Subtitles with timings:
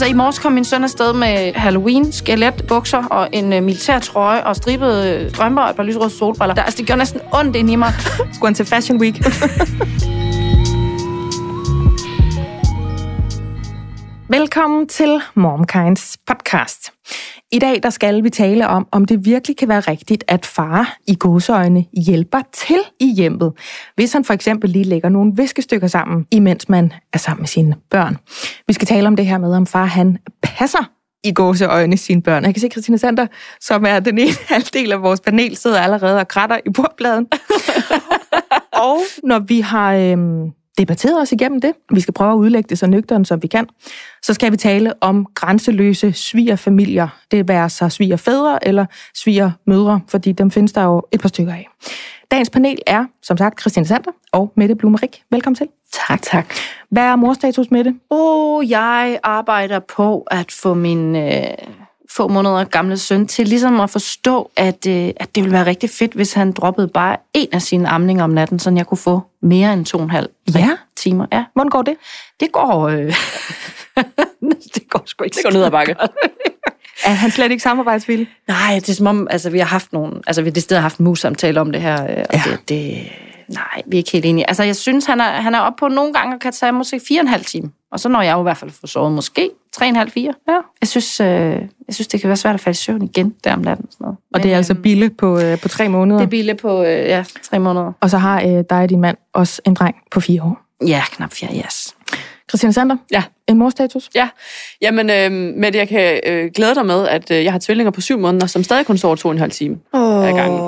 [0.00, 3.98] Altså i morges kom min søn afsted med Halloween, skelet, bukser og en uh, militær
[3.98, 6.54] trøje og stribede uh, strømper og et par lysrøde solbriller.
[6.54, 7.92] Der, altså det gjorde næsten ondt ind i mig.
[8.34, 9.14] Skulle han til Fashion Week?
[14.36, 16.92] Velkommen til Momkinds podcast.
[17.52, 20.96] I dag der skal vi tale om, om det virkelig kan være rigtigt, at far
[21.06, 23.52] i godseøjne hjælper til i hjemmet,
[23.94, 27.76] hvis han for eksempel lige lægger nogle viskestykker sammen, imens man er sammen med sine
[27.90, 28.16] børn.
[28.66, 30.90] Vi skal tale om det her med, om far han passer
[31.24, 32.44] i gåseøjne sine børn.
[32.44, 33.26] Jeg kan se, Christina Sander,
[33.60, 37.26] som er den ene halvdel af vores panel, sidder allerede og kratter i bordpladen.
[38.86, 42.78] og når vi har øhm, debatteret os igennem det, vi skal prøve at udlægge det
[42.78, 43.66] så nøgteren, som vi kan,
[44.22, 47.08] så skal vi tale om grænseløse svigerfamilier.
[47.30, 51.68] Det være sig svigerfædre eller svigermødre, fordi dem findes der jo et par stykker af.
[52.30, 55.22] Dagens panel er, som sagt, Christine Sander og Mette Blumerik.
[55.30, 55.68] Velkommen til.
[56.08, 56.54] Tak, tak.
[56.90, 57.94] Hvad er morstatus med det?
[58.10, 61.42] Åh, oh, jeg arbejder på at få min øh,
[62.16, 65.90] få måneder gamle søn til ligesom at forstå, at, øh, at det ville være rigtig
[65.90, 69.20] fedt, hvis han droppede bare en af sine amninger om natten, så jeg kunne få
[69.42, 70.70] mere end to og en halv Ja.
[70.96, 71.26] timer.
[71.32, 71.94] Ja, Hvordan går det?
[72.40, 72.88] det går...
[72.88, 73.14] Øh,
[74.74, 75.96] det går sgu ikke Det går ned ad bakke.
[77.04, 78.28] Er han slet ikke samarbejdsvillig?
[78.48, 80.98] Nej, det er som om, altså vi har haft nogle, altså vi har decideret haft
[80.98, 82.42] en mus-samtale om det her, øh, og ja.
[82.46, 83.08] det, det,
[83.48, 84.48] nej, vi er ikke helt enige.
[84.48, 87.00] Altså jeg synes, han er, han er oppe på nogle gange og kan tage måske
[87.08, 87.70] fire og en halv time.
[87.92, 90.10] Og så når jeg jo i hvert fald får sovet måske tre og en halv,
[90.10, 90.32] fire.
[90.48, 90.58] Ja.
[90.80, 93.52] Jeg synes, øh, jeg synes, det kan være svært at falde i søvn igen der
[93.52, 93.86] om natten.
[93.86, 94.16] og Sådan noget.
[94.34, 96.18] Og det er altså øhm, Bille på, øh, på tre måneder.
[96.20, 97.92] Det er Bille på, øh, ja, tre måneder.
[98.00, 100.60] Og så har øh, dig og din mand også en dreng på fire år.
[100.86, 101.94] Ja, knap fire, yes.
[102.48, 103.22] Christina Sander, Ja.
[103.46, 104.10] en morstatus?
[104.14, 104.28] Ja,
[104.82, 108.00] jamen øh, Mette, jeg kan øh, glæde dig med, at øh, jeg har tvillinger på
[108.00, 110.28] syv måneder, som stadig kun sover to og en halv time Oh.
[110.28, 110.60] ad gangen.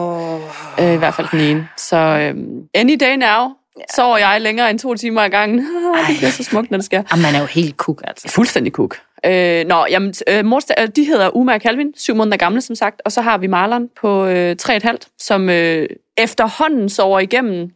[0.81, 1.69] Øh, I hvert fald den ene.
[1.77, 2.35] Så øh,
[2.75, 3.83] any day now, ja.
[3.95, 5.59] sover jeg længere end to timer ad gangen.
[6.09, 7.03] det bliver så smukt, når det sker.
[7.11, 8.29] Jamen, man er jo helt kuk, altså.
[8.29, 8.99] Fuldstændig kuk.
[9.27, 12.77] Øh, nå, jamen, øh, mors, øh, de hedder Uma og Calvin, syv måneder gamle, som
[12.77, 13.03] sagt.
[13.05, 17.21] Og så har vi Marlon på øh, tre og et halvt, som øh, efterhånden sover
[17.21, 17.71] igennem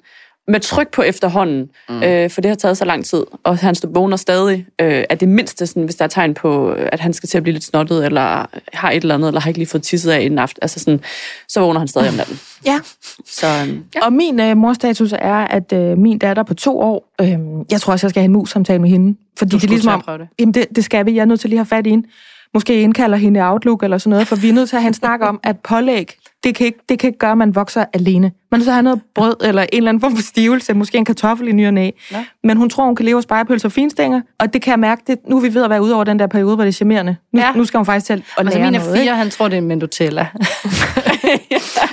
[0.49, 2.03] med tryk på efterhånden, mm.
[2.03, 5.21] øh, for det har taget så lang tid, og han står vågner stadig, øh, at
[5.21, 7.53] det mindste, sådan, hvis der er tegn på, øh, at han skal til at blive
[7.53, 10.39] lidt snottet, eller har et eller andet, eller har ikke lige fået tisset af en
[10.39, 11.01] aften, altså sådan,
[11.49, 12.41] så vågner han stadig om natten.
[12.67, 12.79] Ja.
[13.27, 14.05] Så øh, Ja.
[14.07, 17.39] Og min øh, morstatus er, at øh, min datter på to år, øh,
[17.71, 19.19] jeg tror også, jeg skal have en mus-samtale med hende.
[19.39, 20.29] Fordi Du det er ligesom om, prøve det.
[20.39, 22.09] jamen det, det skal vi, jeg er nødt til lige at have fat i hende.
[22.55, 24.89] Måske indkalder hende i Outlook eller sådan noget, for vi er nødt til at have
[24.89, 26.13] en snak om, at pålæg,
[26.47, 28.33] det kan ikke, det kan ikke gøre, at man vokser alene.
[28.53, 31.49] Man at have noget brød eller en eller anden form for stivelse, måske en kartoffel
[31.49, 31.91] i ny og næ.
[32.13, 32.25] Ja.
[32.45, 35.03] Men hun tror, hun kan leve af spejepølser og finstænger, og det kan jeg mærke,
[35.07, 36.73] det, nu er vi ved at være ude over den der periode, hvor det er
[36.73, 37.17] charmerende.
[37.33, 37.53] Nu, Ja.
[37.53, 38.99] nu skal hun faktisk til at lære Altså, mine noget.
[38.99, 40.21] fire, han tror, det er en Nutella.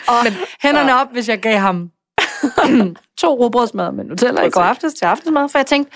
[0.08, 0.16] og
[0.64, 1.90] hænderne op, hvis jeg gav ham
[3.22, 5.92] to rugbrødsmad med Nutella i går aftes til aftensmad, for jeg tænkte,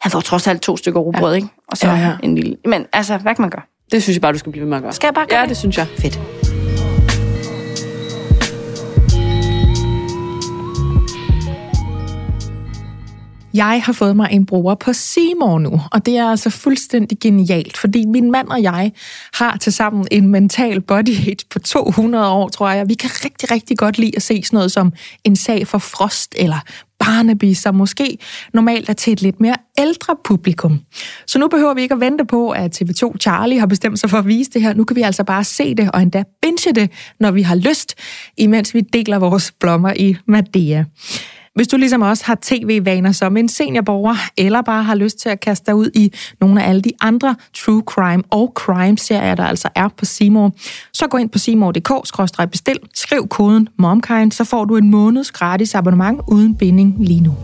[0.00, 1.48] han får trods alt to stykker rugbrød, ikke?
[1.68, 2.12] Og så Ja, ja.
[2.22, 2.56] en lille...
[2.64, 3.62] Men altså, hvad kan man gøre?
[3.92, 4.92] det synes jeg bare, du skal blive ved med at gøre.
[4.92, 5.86] Skal jeg bare gøre Ja, det synes jeg.
[5.98, 6.51] Fedt.
[13.54, 17.76] Jeg har fået mig en bruger på Seymour nu, og det er altså fuldstændig genialt,
[17.76, 18.92] fordi min mand og jeg
[19.34, 22.88] har tilsammen en mental body age på 200 år, tror jeg.
[22.88, 24.92] Vi kan rigtig, rigtig godt lide at se sådan noget som
[25.24, 26.58] en sag for Frost eller
[27.04, 28.18] Barnaby, som måske
[28.54, 30.80] normalt er til et lidt mere ældre publikum.
[31.26, 34.18] Så nu behøver vi ikke at vente på, at TV2 Charlie har bestemt sig for
[34.18, 34.74] at vise det her.
[34.74, 37.94] Nu kan vi altså bare se det og endda binge det, når vi har lyst,
[38.36, 40.84] imens vi deler vores blommer i Madea.
[41.54, 45.40] Hvis du ligesom også har tv-vaner som en seniorborger, eller bare har lyst til at
[45.40, 49.68] kaste dig ud i nogle af alle de andre true crime og crime-serier, der altså
[49.74, 50.52] er på Seymour,
[50.92, 56.20] så gå ind på seymour.dk-bestil, skriv koden MOMKIND, så får du en måneds gratis abonnement
[56.28, 57.36] uden binding lige nu.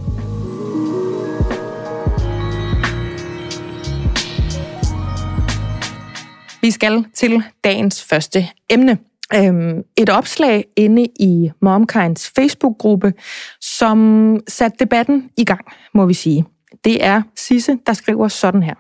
[6.60, 8.98] Vi skal til dagens første emne.
[9.34, 13.12] Øhm, et opslag inde i Momkinds Facebook-gruppe,
[13.60, 15.60] som satte debatten i gang,
[15.94, 16.44] må vi sige.
[16.84, 18.74] Det er Sisse, der skriver sådan her.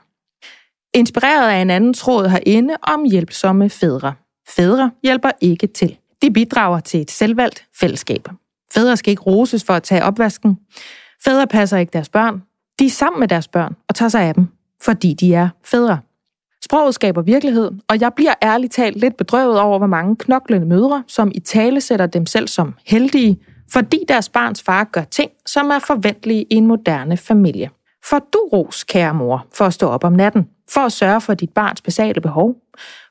[0.94, 4.14] Inspireret af en anden tråd herinde om hjælpsomme fædre.
[4.48, 5.96] Fædre hjælper ikke til.
[6.22, 8.28] De bidrager til et selvvalgt fællesskab.
[8.74, 10.58] Fædre skal ikke roses for at tage opvasken.
[11.24, 12.42] Fædre passer ikke deres børn.
[12.78, 14.46] De er sammen med deres børn og tager sig af dem,
[14.82, 15.98] fordi de er fædre.
[16.64, 21.04] Sproget skaber virkelighed, og jeg bliver ærligt talt lidt bedrøvet over, hvor mange knoklende mødre,
[21.06, 23.38] som i tale sætter dem selv som heldige,
[23.72, 27.70] fordi deres barns far gør ting, som er forventelige i en moderne familie.
[28.04, 31.34] For du ros, kære mor, for at stå op om natten, for at sørge for
[31.34, 32.54] dit barns basale behov,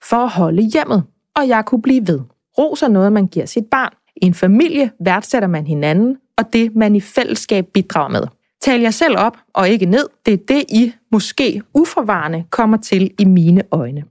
[0.03, 1.03] for at holde hjemmet,
[1.35, 2.19] og jeg kunne blive ved.
[2.57, 3.93] Ros er noget, man giver sit barn.
[4.21, 8.23] I en familie værdsætter man hinanden, og det man i fællesskab bidrager med
[8.67, 10.07] tal jer selv op og ikke ned.
[10.25, 14.03] Det er det, I måske uforvarende kommer til i mine øjne.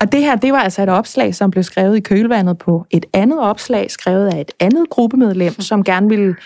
[0.00, 3.06] Og det her, det var altså et opslag, som blev skrevet i kølvandet på et
[3.12, 6.36] andet opslag, skrevet af et andet gruppemedlem, som gerne ville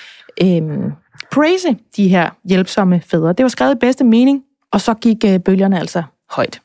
[0.43, 0.93] øhm,
[1.33, 3.33] praise de her hjælpsomme fædre.
[3.33, 4.43] Det var skrevet i bedste mening,
[4.73, 6.61] og så gik øh, bølgerne altså højt.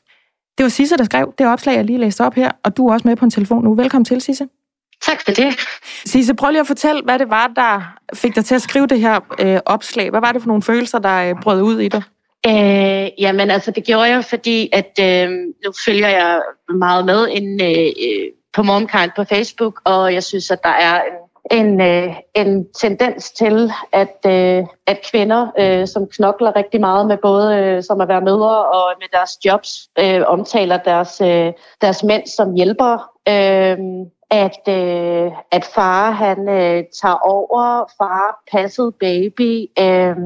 [0.58, 2.92] Det var Sisse, der skrev det opslag, jeg lige læste op her, og du er
[2.92, 3.74] også med på en telefon nu.
[3.74, 4.48] Velkommen til, Sisse.
[5.02, 5.58] Tak for det.
[6.04, 9.00] Sisse, prøv lige at fortælle, hvad det var, der fik dig til at skrive det
[9.00, 10.10] her øh, opslag.
[10.10, 12.02] Hvad var det for nogle følelser, der øh, brød ud i dig?
[12.46, 16.42] Øh, jamen altså, det gjorde jeg, fordi at øh, nu følger jeg
[16.78, 21.66] meget med ind, øh, på Momkind på Facebook, og jeg synes, at der er en,
[21.66, 27.16] en, øh, en tendens til, at, øh, at kvinder, øh, som knokler rigtig meget med
[27.22, 32.02] både øh, som at være mødre og med deres jobs, øh, omtaler deres, øh, deres
[32.02, 32.98] mænd som hjælpere.
[33.28, 33.78] Øh,
[34.30, 39.66] at, øh, at far han øh, tager over, far passede baby.
[39.80, 40.16] Øh,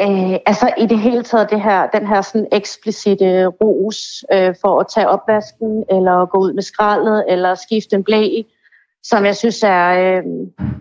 [0.00, 4.80] øh, altså i det hele taget det her, den her sådan eksplicite ros øh, for
[4.80, 8.42] at tage opvasken, eller gå ud med skraldet, eller skifte en blæ,
[9.02, 10.22] som jeg synes er øh,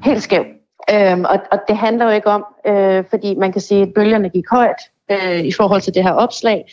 [0.04, 0.46] helt skæv.
[0.94, 4.30] Øh, og, og det handler jo ikke om, øh, fordi man kan sige, at bølgerne
[4.30, 4.82] gik højt
[5.12, 6.66] øh, i forhold til det her opslag.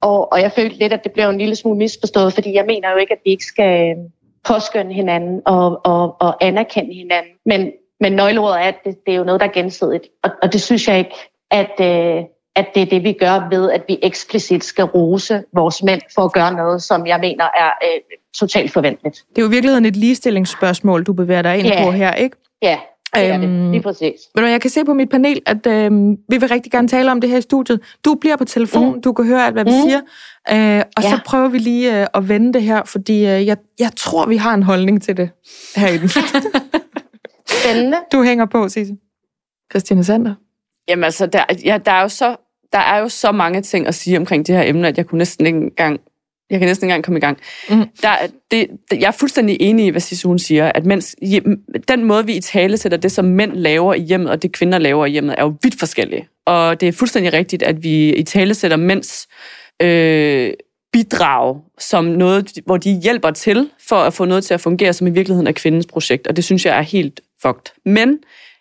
[0.00, 2.90] Og, og jeg følte lidt, at det blev en lille smule misforstået, fordi jeg mener
[2.90, 3.96] jo ikke, at vi ikke skal
[4.44, 7.32] påskynde hinanden og, og, og anerkende hinanden.
[7.46, 10.04] Men, men nøgleordet er, at det, det er jo noget, der er gensidigt.
[10.24, 11.14] Og, og det synes jeg ikke,
[11.50, 12.24] at, øh,
[12.56, 16.22] at det er det, vi gør ved, at vi eksplicit skal rose vores mænd for
[16.22, 18.00] at gøre noget, som jeg mener er øh,
[18.38, 19.24] totalt forventeligt.
[19.30, 21.84] Det er jo i virkeligheden et ligestillingsspørgsmål, du bevæger dig ind Ja.
[21.84, 22.36] på her, ikke?
[22.62, 22.78] Ja,
[23.14, 23.70] det er Øhm, det.
[23.70, 24.14] Lige præcis.
[24.36, 25.90] Jeg kan se på mit panel, at øh,
[26.28, 27.80] vi vil rigtig gerne tale om det her i studiet.
[28.04, 29.02] Du bliver på telefon, mm.
[29.02, 29.88] du kan høre alt, hvad vi Mm.
[29.88, 30.00] siger.
[30.78, 31.10] Øh, og Ja.
[31.10, 34.36] så prøver vi lige øh, at vende det her, fordi øh, jeg, jeg tror, vi
[34.36, 35.30] har en holdning til det
[35.76, 36.08] herinde.
[37.62, 37.96] Spændende.
[38.12, 38.94] du hænger på, Sisse.
[39.70, 40.34] Christine Sander.
[40.88, 42.36] Jamen altså, der, ja, der, er jo så,
[42.72, 45.18] der er jo så mange ting at sige omkring det her emne, at jeg kunne
[45.18, 46.00] næsten ikke engang
[46.50, 47.38] jeg kan næsten ikke engang komme i gang.
[47.70, 47.84] Mm.
[48.02, 51.16] Der, er- det, det, jeg er fuldstændig enig i, hvad Sisse hun siger, at mens,
[51.22, 54.52] hjem- den måde, vi i tale sætter det, som mænd laver i hjemmet, og det
[54.52, 56.28] kvinder laver i hjemmet, er jo vidt forskellige.
[56.46, 59.28] Og det er fuldstændig rigtigt, at vi i tale sætter mænds
[59.82, 60.52] øh,
[60.92, 65.06] bidrag som noget, hvor de hjælper til for at få noget til at fungere, som
[65.06, 66.26] i virkeligheden er kvindens projekt.
[66.26, 67.72] Og det synes jeg er helt fucked.
[67.86, 68.18] Men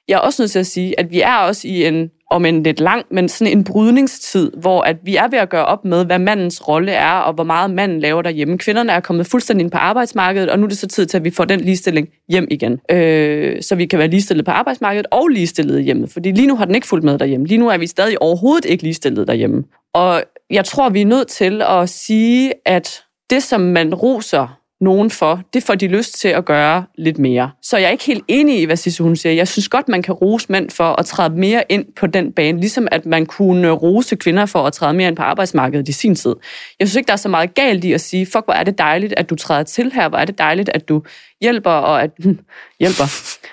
[0.07, 2.63] jeg er også nødt til at sige, at vi er også i en, om en
[2.63, 6.05] lidt lang, men sådan en brydningstid, hvor at vi er ved at gøre op med,
[6.05, 8.57] hvad mandens rolle er, og hvor meget manden laver derhjemme.
[8.57, 11.23] Kvinderne er kommet fuldstændig ind på arbejdsmarkedet, og nu er det så tid til, at
[11.23, 12.79] vi får den ligestilling hjem igen.
[12.91, 16.07] Øh, så vi kan være ligestillet på arbejdsmarkedet og ligestillet hjemme.
[16.07, 17.47] Fordi lige nu har den ikke fulgt med derhjemme.
[17.47, 19.63] Lige nu er vi stadig overhovedet ikke ligestillet derhjemme.
[19.93, 25.11] Og jeg tror, vi er nødt til at sige, at det, som man roser nogen
[25.11, 27.51] for, det får de lyst til at gøre lidt mere.
[27.61, 29.33] Så jeg er ikke helt enig i, hvad Sisse hun siger.
[29.33, 32.59] Jeg synes godt, man kan rose mænd for at træde mere ind på den bane,
[32.59, 36.15] ligesom at man kunne rose kvinder for at træde mere ind på arbejdsmarkedet i sin
[36.15, 36.35] tid.
[36.79, 38.77] Jeg synes ikke, der er så meget galt i at sige, fuck, hvor er det
[38.77, 41.03] dejligt, at du træder til her, hvor er det dejligt, at du
[41.41, 42.11] hjælper, og at
[42.79, 43.03] hjælper.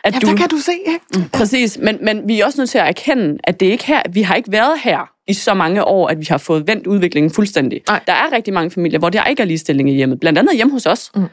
[0.04, 1.28] At Ja, der kan du se, ikke?
[1.32, 4.22] Præcis, men, men vi er også nødt til at erkende, at det ikke her, vi
[4.22, 7.82] har ikke været her i så mange år, at vi har fået vendt udviklingen fuldstændig.
[7.88, 8.00] Nej.
[8.06, 10.20] Der er rigtig mange familier, hvor der ikke er ligestilling i hjemmet.
[10.20, 11.10] Blandt andet hjemme hos os.
[11.14, 11.24] Mm.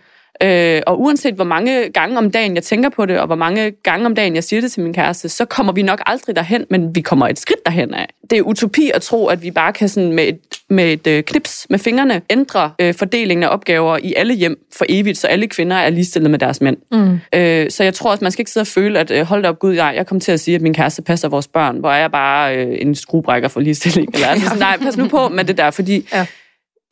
[0.44, 3.72] Øh, og uanset hvor mange gange om dagen jeg tænker på det, og hvor mange
[3.72, 6.66] gange om dagen jeg siger det til min kæreste, så kommer vi nok aldrig derhen,
[6.70, 8.08] men vi kommer et skridt derhen af.
[8.30, 11.24] Det er utopi at tro, at vi bare kan sådan med et, med et øh,
[11.24, 15.48] knips med fingrene ændre øh, fordelingen af opgaver i alle hjem for evigt, så alle
[15.48, 16.78] kvinder er ligestillet med deres mænd.
[16.92, 17.20] Mm.
[17.36, 19.50] Øh, så jeg tror også, man skal ikke sidde og føle, at øh, hold da
[19.50, 21.92] op, gud, jeg, jeg kom til at sige, at min kæreste passer vores børn, hvor
[21.92, 24.10] er jeg bare øh, en skruebrækker for ligestilling.
[24.14, 26.26] Eller, altså, sådan, nej, pas nu på med det der, fordi Ja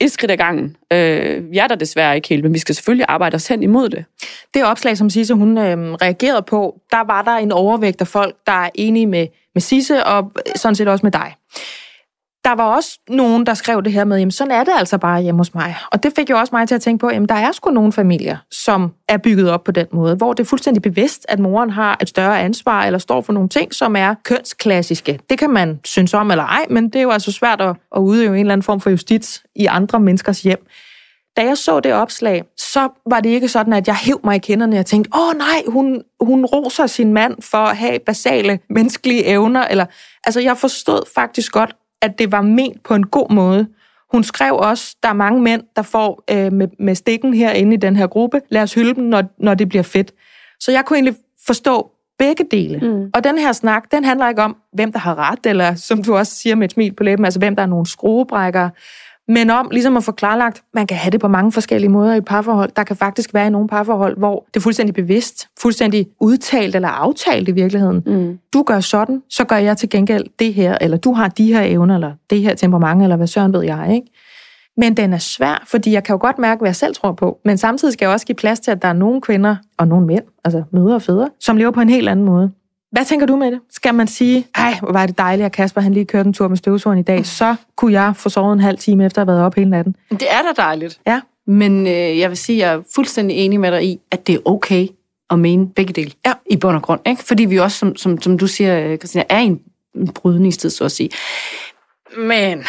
[0.01, 0.75] et skridt ad gangen.
[0.93, 3.89] Øh, vi er der desværre ikke helt, men vi skal selvfølgelig arbejde os hen imod
[3.89, 4.05] det.
[4.53, 8.35] Det opslag, som Sisse hun øh, reagerede på, der var der en overvægt af folk,
[8.45, 11.35] der er enige med, med Sisse og sådan set også med dig.
[12.43, 15.21] Der var også nogen, der skrev det her med, jamen sådan er det altså bare
[15.21, 15.75] hjemme hos mig.
[15.91, 17.91] Og det fik jo også mig til at tænke på, jamen der er sgu nogle
[17.91, 21.69] familier, som er bygget op på den måde, hvor det er fuldstændig bevidst, at moren
[21.69, 25.19] har et større ansvar, eller står for nogle ting, som er kønsklassiske.
[25.29, 27.99] Det kan man synes om eller ej, men det er jo altså svært at, at
[27.99, 30.67] udøve en eller anden form for justits i andre menneskers hjem.
[31.37, 34.39] Da jeg så det opslag, så var det ikke sådan, at jeg hæv mig i
[34.39, 39.25] kinderne og tænkte, åh nej, hun, hun roser sin mand for at have basale menneskelige
[39.25, 39.67] evner.
[39.67, 39.85] Eller,
[40.23, 43.67] altså, jeg forstod faktisk godt, at det var ment på en god måde.
[44.11, 47.77] Hun skrev også, der er mange mænd, der får øh, med, med stikken herinde i
[47.77, 48.41] den her gruppe.
[48.49, 50.11] Lad os hylde dem, når, når det bliver fedt.
[50.59, 51.15] Så jeg kunne egentlig
[51.45, 52.79] forstå begge dele.
[52.79, 53.09] Mm.
[53.13, 56.15] Og den her snak, den handler ikke om, hvem der har ret, eller som du
[56.15, 58.69] også siger med et smil på læben, altså hvem der er nogle skruebrækkere.
[59.33, 62.17] Men om ligesom at få klarlagt, man kan have det på mange forskellige måder i
[62.17, 62.71] et parforhold.
[62.75, 66.89] Der kan faktisk være i nogle parforhold, hvor det er fuldstændig bevidst, fuldstændig udtalt eller
[66.89, 68.03] aftalt i virkeligheden.
[68.05, 68.39] Mm.
[68.53, 71.61] Du gør sådan, så gør jeg til gengæld det her, eller du har de her
[71.61, 74.07] evner, eller det her temperament, eller hvad søren ved jeg, ikke?
[74.77, 77.39] Men den er svær, fordi jeg kan jo godt mærke, hvad jeg selv tror på.
[77.45, 80.07] Men samtidig skal jeg også give plads til, at der er nogle kvinder, og nogle
[80.07, 82.51] mænd, altså mødre og fædre, som lever på en helt anden måde.
[82.91, 83.59] Hvad tænker du med det?
[83.69, 86.47] Skal man sige, ej, hvor var det dejligt, at Kasper han lige kørte en tur
[86.47, 89.33] med støvsugeren i dag, så kunne jeg få sovet en halv time efter at have
[89.33, 89.95] været op hele natten.
[90.09, 90.99] Det er da dejligt.
[91.07, 91.21] Ja.
[91.47, 94.35] Men øh, jeg vil sige, at jeg er fuldstændig enig med dig i, at det
[94.35, 94.87] er okay
[95.29, 96.11] at mene begge dele.
[96.25, 96.33] Ja.
[96.49, 97.01] I bund og grund.
[97.07, 97.23] Ikke?
[97.23, 99.59] Fordi vi også, som, som, som du siger, øh, Christina, er i en,
[99.95, 101.09] en brydningstid, så at sige.
[102.17, 102.27] Men,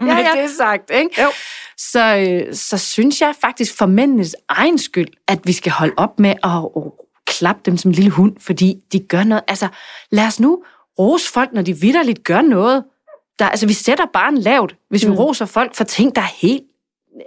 [0.00, 0.42] med Ja, ja.
[0.42, 1.22] det sagt, ikke?
[1.22, 1.28] Jo.
[1.78, 6.18] Så, øh, så synes jeg faktisk for mændenes egen skyld, at vi skal holde op
[6.18, 6.50] med at
[7.30, 9.42] klappe dem som en lille hund, fordi de gør noget.
[9.48, 9.68] Altså,
[10.10, 10.62] lad os nu
[10.98, 12.84] rose folk, når de vidderligt gør noget.
[13.38, 15.14] Der, altså, vi sætter barn lavt, hvis vi Mm.
[15.16, 16.62] roser folk for ting, der er helt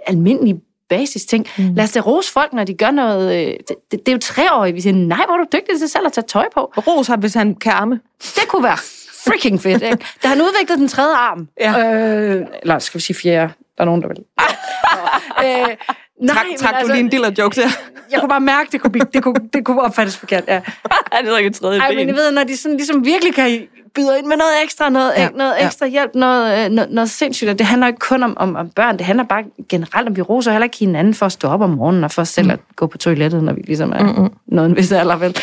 [0.06, 1.46] almindelige basis ting.
[1.58, 1.74] Mm.
[1.74, 3.36] Lad os da rose folk, når de gør noget.
[3.46, 4.72] øh, Det, det, det er jo treårige.
[4.74, 6.60] Vi siger, nej, hvor er du dygtig til selv at tage tøj på.
[6.76, 8.00] Ros ham, hvis han kan arme.
[8.20, 8.76] Det kunne være
[9.24, 10.04] freaking fedt, ikke?
[10.22, 11.48] Da han udviklede den tredje arm.
[11.60, 11.94] Ja.
[11.94, 13.52] Øh, eller skal vi sige fjerde?
[13.78, 14.16] Der er nogen, der vil.
[15.44, 15.76] øh,
[16.24, 17.68] nej, Trak, men trak du altså, lige en diller joke der?
[18.12, 20.44] Jeg kunne bare mærke, det kunne, blive, det kunne, det kunne opfattes forkert.
[20.48, 20.60] Ja.
[21.12, 21.96] Han er ikke et tredje Ej, ben.
[21.96, 23.60] men jeg ved, når de sådan, ligesom virkelig kan
[23.94, 25.66] byde ind med noget ekstra, noget, Ja, noget ja.
[25.66, 27.50] ekstra hjælp, noget, øh, noget, noget sindssygt.
[27.50, 30.22] Og det handler ikke kun om, om, om børn, det handler bare generelt om, vi
[30.22, 32.86] roser heller ikke hinanden for at stå op om morgenen, og for selv at gå
[32.86, 34.30] på toilettet, når vi ligesom er Mm-mm.
[34.46, 35.36] noget en vis alder, vel?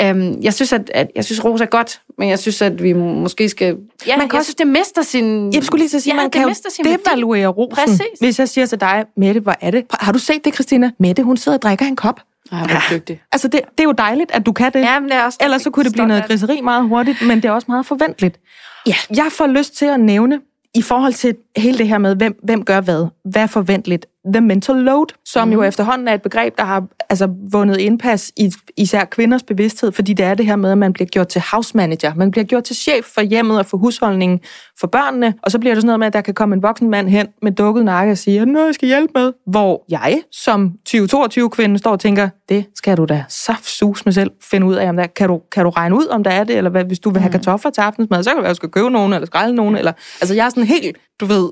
[0.00, 2.92] Øhm, jeg synes, at, at jeg synes, ros er godt, men jeg synes, at vi
[2.92, 3.66] måske skal...
[3.66, 3.72] Ja,
[4.16, 5.52] Man kan jeg også- synes, det mister sin...
[5.54, 6.96] Jeg skulle lige så sige, Ja, man det kan jo sin værdi.
[7.04, 7.76] devaluere rosen.
[7.84, 8.00] Præcis.
[8.20, 9.84] Hvis jeg siger til dig, Mette, hvor er det?
[9.90, 10.90] Har du set det, Christina?
[10.98, 12.20] Mette, hun sidder og drikker en kop.
[12.52, 13.22] Ej, hvor er dygtig.
[13.32, 14.80] Altså, det, det er jo dejligt, at du kan det.
[14.80, 17.36] Ja, men det er også Ellers så kunne det blive noget griseri meget hurtigt, men
[17.36, 18.40] det er også meget forventeligt.
[18.86, 18.94] Ja.
[19.10, 20.40] Jeg får lyst til at nævne,
[20.74, 24.40] i forhold til hele det her med, hvem, hvem gør hvad, hvad er forventeligt, the
[24.40, 25.54] mental load, som mm.
[25.54, 30.12] jo efterhånden er et begreb, der har altså, vundet indpas i især kvinders bevidsthed, fordi
[30.12, 32.64] det er det her med, at man bliver gjort til house manager, man bliver gjort
[32.64, 34.40] til chef for hjemmet og for husholdningen
[34.80, 36.90] for børnene, og så bliver det sådan noget med, at der kan komme en voksen
[36.90, 39.32] mand hen med dukket nakke og sige, er der noget, jeg skal hjælpe med?
[39.46, 44.30] Hvor jeg som 20-22-kvinde står og tænker, det skal du da saft sus med selv
[44.42, 46.56] finde ud af, om der, kan, du, kan du regne ud, om der er det,
[46.56, 48.56] eller hvad, hvis du vil have kartofler til aftensmad, så kan det være, at du
[48.56, 51.50] skal købe nogen, eller skrælle nogen, eller, altså jeg er sådan helt, du ved,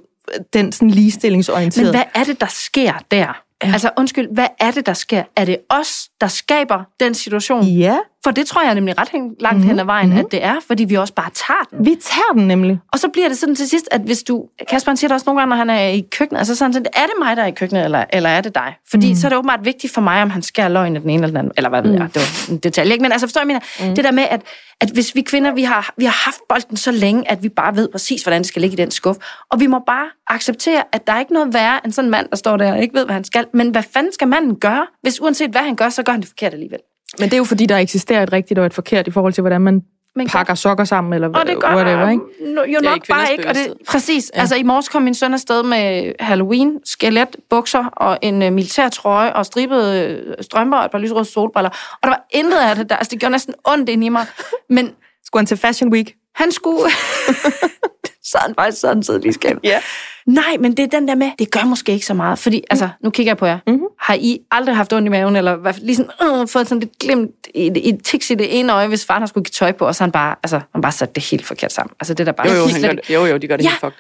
[0.52, 1.87] den sådan ligestillingsorienterede.
[1.87, 3.43] Men hvad er det, der sker der?
[3.64, 3.73] Ja.
[3.73, 5.23] Altså, undskyld, hvad er det, der sker?
[5.37, 7.64] Er det os, der skaber den situation?
[7.64, 9.69] Ja, For det tror jeg nemlig ret hen- langt Mhm, mm-hmm.
[9.69, 10.14] hen ad vejen, mhm.
[10.14, 10.26] mm-hmm.
[10.26, 11.87] at det er, fordi vi også bare tager den.
[11.87, 12.79] vi tager den nemlig.
[12.93, 14.45] Og så bliver det sådan til sidst, at hvis du...
[14.71, 17.02] Kasper siger det også nogle gange, når han er i køkkenet, altså sådan, sådan, er
[17.02, 18.75] det mig, der er i køkkenet, eller, eller er det dig?
[18.91, 19.14] Fordi mm.
[19.17, 21.26] så er det åbenbart vigtigt for mig, om han skærer løgn af den ene eller
[21.29, 21.97] den anden, eller hvad ved Mm.
[21.99, 23.02] jeg, det var en detalje, ikke?
[23.02, 23.61] Men altså, forstår jeg mener?
[23.88, 23.95] Mm.
[23.95, 24.41] Det der med, at,
[24.81, 27.76] at hvis vi kvinder, vi har, vi har haft bolden så længe, at vi bare
[27.76, 29.19] ved præcis, hvordan det skal ligge i den skuff,
[29.50, 32.29] og vi må bare acceptere, at der er ikke noget værre end sådan en mand,
[32.31, 33.47] der står der og ikke ved, hvad han skal.
[33.55, 36.29] Men hvad fanden skal manden gøre, hvis uanset hvad han gør, så gør han det
[36.29, 36.79] forkert alligevel?
[37.19, 39.42] Men det er jo fordi, der eksisterer et rigtigt og et forkert i forhold til,
[39.42, 39.83] hvordan man
[40.16, 42.54] Men pakker sokker sammen, eller Og det gør whatever, ikke?
[42.54, 43.49] No, jo nok bare ikke.
[43.49, 44.31] Og det, præcis.
[44.35, 44.40] Ja.
[44.40, 48.88] Altså i morges kom min søn afsted med Halloween, skelet, bukser og en uh, militær
[48.88, 51.71] trøje og stribede øh, strømper og et par lysrøde solbriller.
[51.71, 52.97] Og der var intet af det der.
[52.97, 54.26] Altså det gjorde næsten ondt ind i mig.
[54.69, 54.90] Men
[55.25, 56.14] Skulle han til Fashion Week?
[56.35, 56.78] han skulle...
[58.31, 59.61] så han faktisk sådan siddet lige i skabet.
[59.64, 59.81] Ja.
[60.26, 62.38] Nej, men det er den der med, det gør måske ikke så meget.
[62.38, 63.59] Fordi, altså, nu kigger jeg på jer.
[63.67, 63.81] Mhm.
[63.99, 67.31] Har I aldrig haft ondt i maven, eller lige sådan, øh, fået sådan lidt glimt
[67.55, 69.87] i, i et tiks i det ene øje, hvis faren har skulle give tøj på,
[69.87, 71.95] og så han bare, altså, han bare sat det helt forkert sammen.
[72.00, 73.11] Altså, det er da bare Jo, jo, han gør det.
[73.11, 73.69] jo, jo, de gør det Ja.
[73.69, 73.99] helt fucked.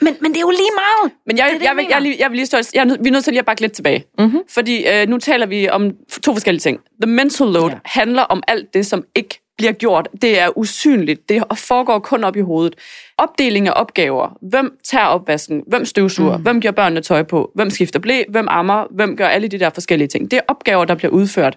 [0.00, 1.12] Men, men det er jo lige meget.
[1.26, 3.08] Men jeg, Det det, jeg, jeg vil, jeg, jeg, jeg vil lige stå, jeg vi
[3.08, 4.04] er nødt til lige at bakke lidt tilbage.
[4.18, 4.38] Mhm.
[4.50, 5.90] Fordi øh, nu taler vi om
[6.22, 6.80] to forskellige ting.
[7.02, 7.76] The mental load ja.
[7.84, 10.08] handler om alt det, som ikke bliver gjort.
[10.22, 11.28] Det er usynligt.
[11.28, 12.74] Det foregår kun op i hovedet.
[13.18, 14.38] Opdeling af opgaver.
[14.42, 15.62] Hvem tager opvasken?
[15.66, 16.36] Hvem støvsuger?
[16.36, 16.42] Mm.
[16.42, 17.50] Hvem giver børnene tøj på?
[17.54, 18.22] Hvem skifter blæ?
[18.28, 18.86] Hvem ammer?
[18.90, 20.30] Hvem gør alle de der forskellige ting?
[20.30, 21.56] Det er opgaver, der bliver udført.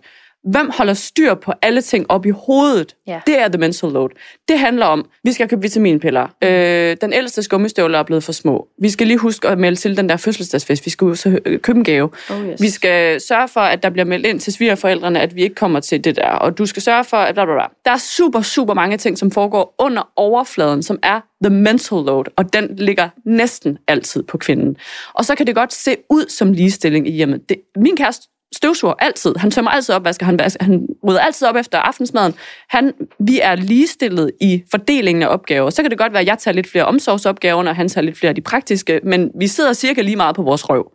[0.52, 2.96] Hvem holder styr på alle ting op i hovedet?
[3.08, 3.20] Ja.
[3.28, 4.10] Det er the mental load.
[4.48, 6.28] Det handler om, vi skal købe vitaminpiller.
[6.44, 8.68] Øh, den ældste gummistøvler er blevet for små.
[8.82, 10.86] Vi skal lige huske at melde til den der fødselsdagsfest.
[10.86, 12.10] Vi skal øh, købe en gave.
[12.30, 12.62] Oh, yes.
[12.62, 15.80] Vi skal sørge for, at der bliver meldt ind til svigerforældrene, at vi ikke kommer
[15.80, 16.30] til det der.
[16.30, 17.66] Og du skal sørge for, at bla bla bla.
[17.86, 22.26] Der er super, super mange ting, som foregår under overfladen, som er the mental load,
[22.36, 24.78] og den ligger næsten altid på kvinden.
[25.14, 27.50] Og så kan det godt se ud som ligestilling i hjemmet.
[27.50, 29.34] Det, min kæreste støvsuger altid.
[29.38, 32.34] Han tømmer altid op, vasker, han, han rydder altid op efter aftensmaden.
[32.70, 35.70] Han, vi er ligestillet i fordelingen af opgaver.
[35.70, 38.18] Så kan det godt være, at jeg tager lidt flere omsorgsopgaver, og han tager lidt
[38.18, 40.92] flere af de praktiske, men vi sidder cirka lige meget på vores røv.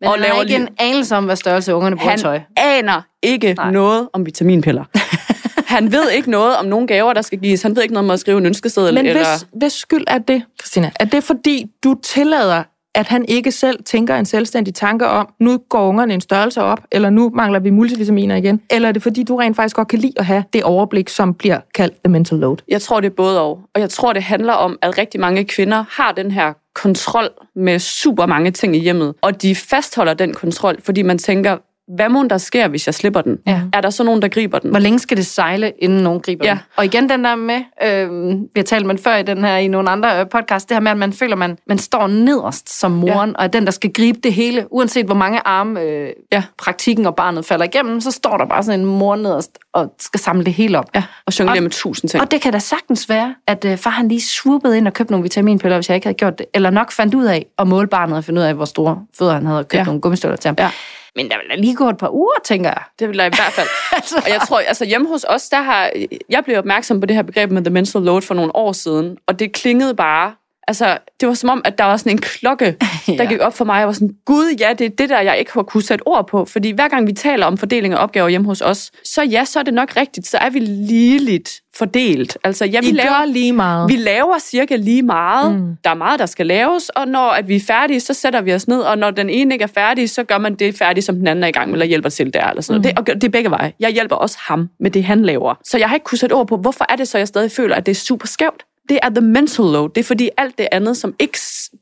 [0.00, 2.40] Men og han laver ikke lige- en anelse om, hvad størrelse ungerne bruger Han tøj.
[2.56, 3.70] aner ikke Nej.
[3.70, 4.84] Noget om vitaminpiller.
[5.74, 7.62] han ved ikke noget om nogle gaver, der skal gives.
[7.62, 8.94] Han ved ikke noget om at skrive en ønskeseddel.
[8.94, 9.22] Men eller...
[9.34, 10.90] hvis, hvis skyld er det, Christina?
[11.00, 12.62] Er det fordi, du tillader,
[12.96, 16.80] at han ikke selv tænker en selvstændig tanke om, nu går ungerne en størrelse op,
[16.92, 18.60] eller nu mangler vi multivitaminer igen?
[18.70, 21.34] Eller er det fordi, du rent faktisk godt kan lide at have det overblik, som
[21.34, 22.56] bliver kaldt the mental load?
[22.68, 23.60] Jeg tror, det er både og.
[23.74, 27.78] Og jeg tror, det handler om, at rigtig mange kvinder har den her kontrol med
[27.78, 29.14] super mange ting i hjemmet.
[29.20, 31.56] Og de fastholder den kontrol, fordi man tænker,
[31.94, 33.38] hvad må der sker, hvis jeg slipper den?
[33.46, 33.60] Ja.
[33.72, 34.70] Er der så nogen, der griber den?
[34.70, 36.50] Hvor længe skal det sejle, inden nogen griber Ja.
[36.50, 36.58] den?
[36.76, 39.68] Og igen den der med, øh, vi har talt med før i, den her, i
[39.68, 42.90] nogle andre øh, podcast, det her med, at man føler, man, man står nederst som
[42.90, 43.36] moren, ja.
[43.38, 44.66] og er den, der skal gribe det hele.
[44.70, 46.42] Uanset hvor mange arme øh, Ja.
[46.58, 50.20] praktikken og barnet falder igennem, så står der bare sådan en mor nederst og skal
[50.20, 50.84] samle det hele op.
[50.94, 52.22] Ja, og jonglere med tusind ting.
[52.22, 55.12] Og det kan da sagtens være, at øh, far han lige swoopede ind og købte
[55.12, 56.46] nogle vitaminpiller, hvis jeg ikke havde gjort det.
[56.54, 59.32] Eller nok fandt ud af at måle barnet og finde ud af, hvor store fødder
[59.34, 59.84] han havde og købt ja.
[59.84, 60.56] nogle gummistøvler til ham.
[60.58, 60.70] Ja.
[61.16, 62.82] Men der vil da lige gå et par uger, tænker jeg.
[62.98, 63.68] Det vil jeg i hvert fald.
[64.24, 65.90] og jeg tror, altså hjemme hos os, der har,
[66.30, 69.18] jeg blev opmærksom på det her begreb med the mental load for nogle år siden,
[69.26, 70.34] og det klingede bare,
[70.68, 72.64] altså det var som om, at der var sådan en klokke,
[73.06, 73.24] der Ja.
[73.24, 75.52] gik op for mig, jeg var sådan, gud ja, det er det der, jeg ikke
[75.54, 78.46] har kunne sætte ord på, fordi hver gang vi taler om fordeling af opgaver hjemme
[78.46, 82.38] hos os, så ja, så er det nok rigtigt, så er vi ligeligt fordelt.
[82.44, 83.88] Altså ja, vi I laver, lige meget.
[83.90, 85.54] vi laver cirka lige meget.
[85.54, 85.76] Mm.
[85.84, 88.54] Der er meget, der skal laves, og når at vi er færdige, så sætter vi
[88.54, 91.14] os ned, og når den ene ikke er færdig, så gør man det færdigt, som
[91.16, 92.46] den anden er i gang med, eller hjælper til der.
[92.50, 92.96] Eller sådan noget.
[92.96, 93.72] Det, og det er begge veje.
[93.80, 95.54] Jeg hjælper også ham med det, han laver.
[95.64, 97.76] Så jeg har ikke kunnet sætte ord på, hvorfor er det så, jeg stadig føler,
[97.76, 98.62] at det er super skævt.
[98.88, 99.88] Det er the mental load.
[99.88, 101.38] Det er fordi alt det andet, som ikke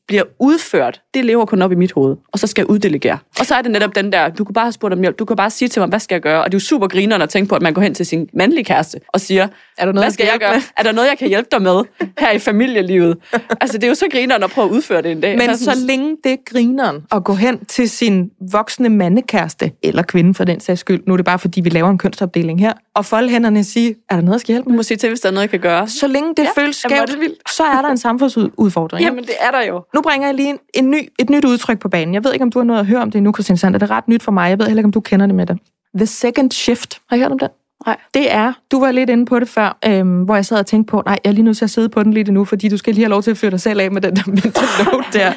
[0.08, 2.16] bliver udført, det lever kun op i mit hoved.
[2.32, 3.18] Og så skal jeg uddelegere.
[3.40, 5.18] Og så er det netop den der, du kan bare have spurgt om hjælp.
[5.18, 6.40] Du kan bare sige til mig, hvad skal jeg gøre?
[6.44, 8.28] Og det er jo super griner at tænke på, at man går hen til sin
[8.34, 9.42] mandlige kæreste og siger,
[9.78, 10.54] Er der noget, hvad jeg skal kan jeg hjælpe gøre?
[10.54, 10.62] med?
[10.76, 11.82] Er der noget, jeg kan hjælpe dig med
[12.18, 13.16] her i familielivet?
[13.60, 15.38] Altså, det er jo så grineren at prøve at udføre det en dag.
[15.38, 20.02] Men Altså, så længe det er grineren at gå hen til sin voksne mandekæreste, eller
[20.02, 22.72] kvinde for den sags skyld, nu er det bare fordi, vi laver en kønsopdeling her,
[22.94, 24.76] og folde hænderne og sige, er der noget, jeg skal hjælpe Du med?
[24.76, 25.88] må sige til, hvis der er noget, jeg kan gøre.
[25.88, 27.10] Så længe det Ja, føles skævt,
[27.50, 29.04] så er der en samfundsudfordring.
[29.06, 29.82] Jamen, det er der jo.
[29.94, 32.14] Nu bringer jeg lige en, en ny, et nyt udtryk på banen.
[32.14, 33.78] Jeg ved ikke, om du har noget at høre om det endnu, Christian Sander.
[33.78, 34.50] Det er ret nyt for mig.
[34.50, 35.58] Jeg ved heller ikke, om du kender det med det.
[35.96, 37.00] The Second Shift.
[37.08, 37.50] Har I hørt om det?
[37.86, 37.96] Nej.
[38.14, 40.90] Det er, du var lidt inde på det før, øhm, hvor jeg sad og tænkte
[40.90, 42.76] på, nej, jeg er lige nødt til at sidde på den lidt nu, fordi du
[42.76, 45.04] skal lige have lov til at fyre dig selv af med den der mental load
[45.12, 45.32] der.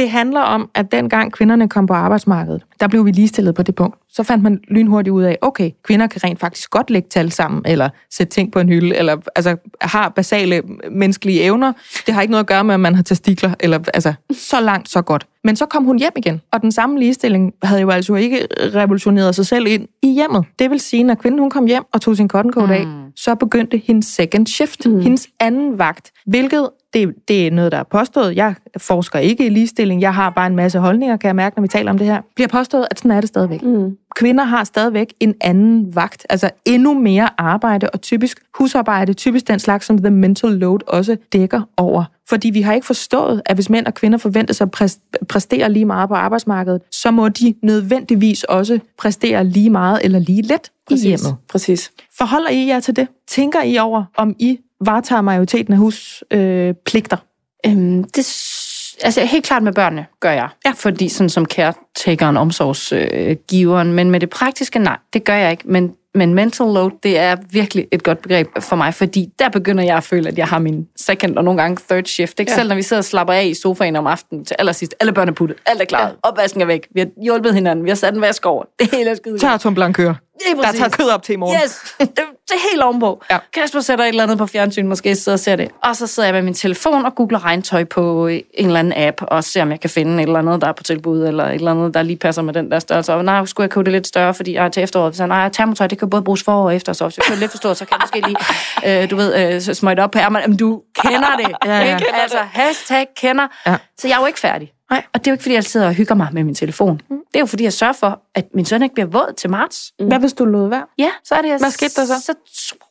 [0.00, 3.74] Det handler om, at dengang kvinderne kom på arbejdsmarkedet, der blev vi ligestillet på det
[3.74, 3.96] punkt.
[4.08, 7.62] Så fandt man lynhurtigt ud af, okay, kvinder kan rent faktisk godt lægge tal sammen,
[7.66, 11.72] eller sætte ting på en hylde, eller altså, har basale menneskelige evner.
[12.06, 14.88] Det har ikke noget at gøre med, at man har testikler, eller altså, så langt,
[14.88, 15.26] så godt.
[15.44, 19.34] Men så kom hun hjem igen, og den samme ligestilling havde jo altså ikke revolutioneret
[19.34, 20.44] sig selv ind i hjemmet.
[20.58, 23.09] Det vil sige, når kvinden hun kom hjem og tog sin cotton coat af, mm
[23.24, 25.00] så begyndte hendes second shift, mm.
[25.00, 28.36] hendes anden vagt, hvilket det, det er noget, der er påstået.
[28.36, 30.00] Jeg forsker ikke i ligestilling.
[30.00, 32.22] Jeg har bare en masse holdninger, kan jeg mærke, når vi taler om det her.
[32.34, 33.62] Bliver påstået, at sådan er det stadigvæk.
[33.62, 33.96] Mm.
[34.16, 39.58] Kvinder har stadigvæk en anden vagt, altså endnu mere arbejde og typisk husarbejde, typisk den
[39.58, 42.04] slags, som the mental load også dækker over.
[42.28, 45.84] Fordi vi har ikke forstået, at hvis mænd og kvinder forventes at præs- præstere lige
[45.84, 50.96] meget på arbejdsmarkedet, så må de nødvendigvis også præstere lige meget eller lige lidt i
[50.96, 51.36] hjemmet.
[51.48, 51.92] Præcis.
[52.18, 53.08] Forholder I jer til det?
[53.28, 57.16] Tænker I over, om I varetager majoriteten af huspligter?
[57.66, 57.72] Øh?
[57.72, 58.24] Øhm, det,
[59.04, 60.48] altså helt klart med børnene gør jeg.
[60.66, 60.72] Ja.
[60.76, 65.64] Fordi sådan som caretakeren, omsorgsgiveren, men med det praktiske, nej, det gør jeg ikke.
[65.66, 69.84] Men, men mental load, det er virkelig et godt begreb for mig, fordi der begynder
[69.84, 72.40] jeg at føle, at jeg har min second og nogle gange third shift.
[72.40, 72.52] Ikke?
[72.52, 72.56] Ja.
[72.56, 75.28] Selv når vi sidder og slapper af i sofaen om aftenen til allersidst, alle børn
[75.28, 76.12] er puttet, alt er klar, ja.
[76.22, 79.10] opvasken er væk, vi har hjulpet hinanden, vi har sat en vask over, det hele
[79.10, 79.38] er skide.
[79.38, 80.14] Tør Tom Blanc kører.
[80.62, 81.58] Der tager kød op til i morgen.
[81.64, 83.22] Yes, det, det er helt ovenpå.
[83.30, 83.38] Ja.
[83.52, 85.70] Kasper sætter et eller andet på fjernsyn, måske sidder og ser det.
[85.84, 89.22] Og så sidder jeg med min telefon og googler regntøj på en eller anden app,
[89.22, 91.54] og ser, om jeg kan finde et eller andet, der er på tilbud, eller et
[91.54, 93.14] eller andet, der lige passer med den der størrelse.
[93.14, 95.16] Og nej, skulle jeg købe det lidt større, fordi jeg til efteråret.
[95.16, 97.50] Så nej, termotøj, det kan både bruges for og efter, så hvis jeg køber lidt
[97.50, 100.42] for stort, så kan jeg måske lige, øh, du ved, øh, smøjte op på ærmerne.
[100.42, 101.54] Jamen, du kender det.
[101.66, 101.94] Ja, ja.
[101.94, 102.14] Ikke?
[102.14, 103.46] Altså, hashtag kender.
[103.66, 103.76] Ja.
[103.98, 104.72] Så jeg er jo ikke færdig.
[104.90, 105.02] Nej.
[105.14, 107.00] Og det er jo ikke, fordi jeg sidder og hygger mig med min telefon.
[107.08, 109.92] Det er jo, fordi jeg sørger for, at min søn ikke bliver våd til marts.
[109.98, 110.84] Hvad hvis du lod være?
[110.98, 111.58] Ja, så er det, jeg...
[111.58, 112.20] Hvad skete der så?
[112.20, 112.34] Så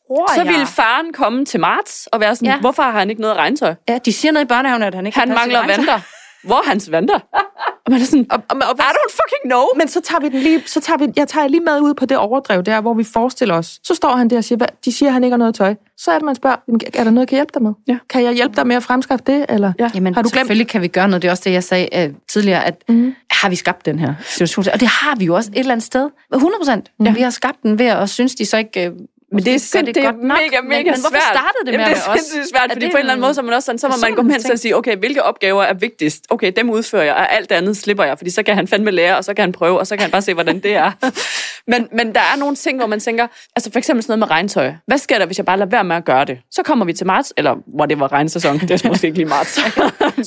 [0.07, 0.47] tror Så jeg...
[0.47, 2.59] ville faren komme til marts og være sådan, ja.
[2.59, 3.75] Hvorfor har han ikke noget regntøj?
[3.89, 5.99] Ja, de siger noget i børnehaven, at han ikke Han mangler vanter.
[6.43, 7.19] Hvor er hans vanter?
[7.85, 9.63] Og man er sådan, Og, og, og, I don't fucking know.
[9.77, 12.05] Men så tager vi den lige, så tager vi, jeg tager lige med ud på
[12.05, 13.79] det overdrev der, hvor vi forestiller os.
[13.83, 15.75] Så står han der og siger, hvad, de siger, at han ikke har noget tøj.
[15.97, 17.71] Så er det, man spørger, "Jamen, er der noget, jeg kan hjælpe dig med?
[17.87, 17.97] Ja.
[18.09, 19.45] Kan jeg hjælpe dig med at fremskaffe det?
[19.49, 19.91] Eller Ja.
[19.95, 20.39] Jamen, har du glemt?
[20.39, 21.21] selvfølgelig kan vi gøre noget.
[21.21, 23.15] Det er også det, jeg sagde uh, tidligere, at mm.
[23.31, 24.65] har vi skabt den her situation?
[24.73, 26.09] Og det har vi jo også et eller andet sted.
[26.33, 26.91] 100 procent.
[27.05, 27.11] Ja.
[27.13, 28.91] Vi har skabt den ved at synes, de så ikke...
[28.91, 28.97] Uh,
[29.31, 31.21] Men det er, sind, det, det er mega, mega men, men hvorfor svært.
[31.21, 33.27] startede det med Jamen, det er sindssygt svært, fordi det på en eller anden en
[33.27, 35.63] måde, så, man også sådan, så må man gå hen at sige, okay, hvilke opgaver
[35.63, 36.25] er vigtigst?
[36.29, 38.91] Okay, dem udfører jeg, og alt det andet slipper jeg, fordi så kan han fandme
[38.91, 40.91] lære, og så kan han prøve, og så kan han bare se, hvordan det er.
[41.67, 44.35] Men, men der er nogle ting, hvor man tænker, altså for eksempel sådan noget med
[44.35, 44.73] regntøj.
[44.87, 46.39] Hvad sker der, hvis jeg bare lader være med at gøre det?
[46.51, 49.29] Så kommer vi til marts, eller hvor det var regnsæson, det er måske ikke lige
[49.29, 49.49] marts.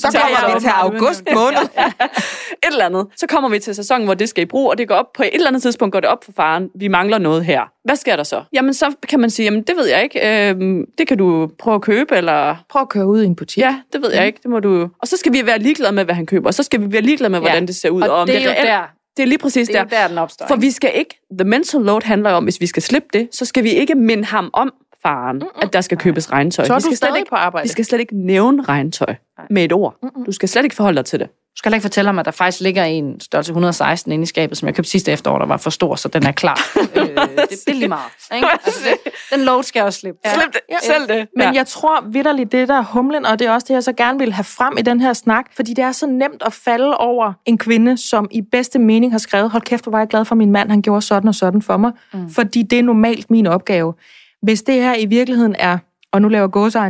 [0.01, 1.69] Så kommer vi til august måned.
[2.63, 3.07] et eller andet.
[3.17, 5.23] Så kommer vi til sæsonen, hvor det skal i brug, og det går op på
[5.23, 6.69] et eller andet tidspunkt går det op for faren.
[6.75, 7.61] Vi mangler noget her.
[7.85, 8.43] Hvad sker der så?
[8.53, 10.49] Jamen, så kan man sige, jamen, det ved jeg ikke.
[10.49, 12.55] Øhm, det kan du prøve at købe, eller...
[12.69, 13.57] Prøv at køre ud i en butik.
[13.63, 14.39] Ja, det ved jeg ikke.
[14.43, 14.89] Det må du...
[15.01, 17.01] Og så skal vi være ligeglade med, hvad han køber, og så skal vi være
[17.01, 18.01] ligeglade med, hvordan det ser ud.
[18.01, 18.81] Og, og om det er jo reelt- der,
[19.17, 20.01] Det er lige præcis det er der.
[20.01, 20.47] der, den opstår.
[20.47, 21.19] For vi skal ikke...
[21.39, 24.25] The mental load handler om, hvis vi skal slippe det, så skal vi ikke minde
[24.25, 24.73] ham om
[25.03, 26.65] faren, mm at der skal købes regntøj.
[26.65, 27.63] Så er vi du skal slet stadig ikke, på arbejde.
[27.63, 29.15] vi skal slet ikke nævne regntøj
[29.49, 29.95] med et ord.
[30.25, 31.27] Du skal slet ikke forholde dig til det.
[31.27, 34.25] Du skal heller ikke fortælle ham, at der faktisk ligger en størrelse 116 inde i
[34.25, 36.59] skabet, som jeg købte sidste efterår, der var for stor, så den er klar.
[37.29, 38.11] det, det er lige meget.
[38.35, 38.47] Ikke?
[38.65, 40.19] Altså, det, den load skal jeg også slippe.
[40.25, 40.33] Ja.
[40.33, 40.61] Slip det.
[40.69, 40.77] Ja.
[40.83, 41.27] Selv det.
[41.35, 41.51] Men ja.
[41.51, 44.19] jeg tror vidderligt, det der er humlen, og det er også det, jeg så gerne
[44.19, 47.33] vil have frem i den her snak, fordi det er så nemt at falde over
[47.45, 50.35] en kvinde, som i bedste mening har skrevet, hold kæft, hvor var jeg glad for
[50.35, 52.29] min mand, han gjorde sådan og sådan for mig, mm.
[52.29, 53.93] fordi det er normalt min opgave.
[54.41, 55.77] Hvis det her i virkeligheden er,
[56.11, 56.47] og nu laver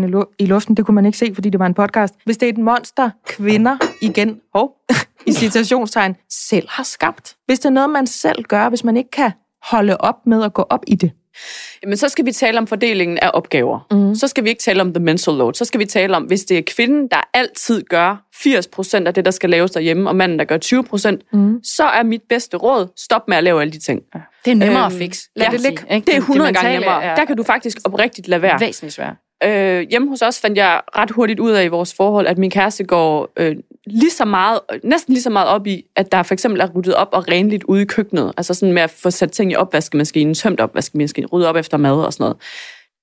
[0.08, 2.50] lu- i luften, det kunne man ikke se, fordi det var en podcast, hvis det
[2.50, 4.76] er et monster, kvinder igen, hov,
[5.28, 7.36] i citationstegn, selv har skabt.
[7.46, 9.32] Hvis det er noget, man selv gør, hvis man ikke kan
[9.64, 11.12] holde op med at gå op i det.
[11.84, 13.88] Jamen, så skal vi tale om fordelingen af opgaver.
[13.92, 14.16] Mm.
[14.16, 15.54] Så skal vi ikke tale om the mental load.
[15.54, 19.26] Så skal vi tale om, hvis det er kvinden, der altid gør 80% af det,
[19.26, 21.60] der skal laves derhjemme, og manden, der gør 20%, mm.
[21.64, 24.02] så er mit bedste råd, stop med at lave alle de ting.
[24.46, 25.30] Det er nemmere Øhm, at fikse.
[25.40, 25.84] ja, det, ligge.
[25.92, 26.06] Ikke?
[26.06, 27.04] Det er 100 gange mentale nemmere.
[27.04, 28.60] er Der kan du faktisk oprigtigt lade være.
[28.60, 29.16] væsentligt svært.
[29.44, 32.52] Øh, hjemme hos os fandt jeg ret hurtigt ud af i vores forhold, at min
[32.52, 33.56] kæreste går øh,
[33.88, 36.96] lige så meget, næsten lige så meget op i, at der for eksempel er ryddet
[36.96, 38.34] op og renligt ude i køkkenet.
[38.38, 41.96] Altså sådan med at få sat ting i opvaskemaskinen, tømt opvaskemaskinen, ryddet op efter mad
[41.96, 42.38] og sådan noget.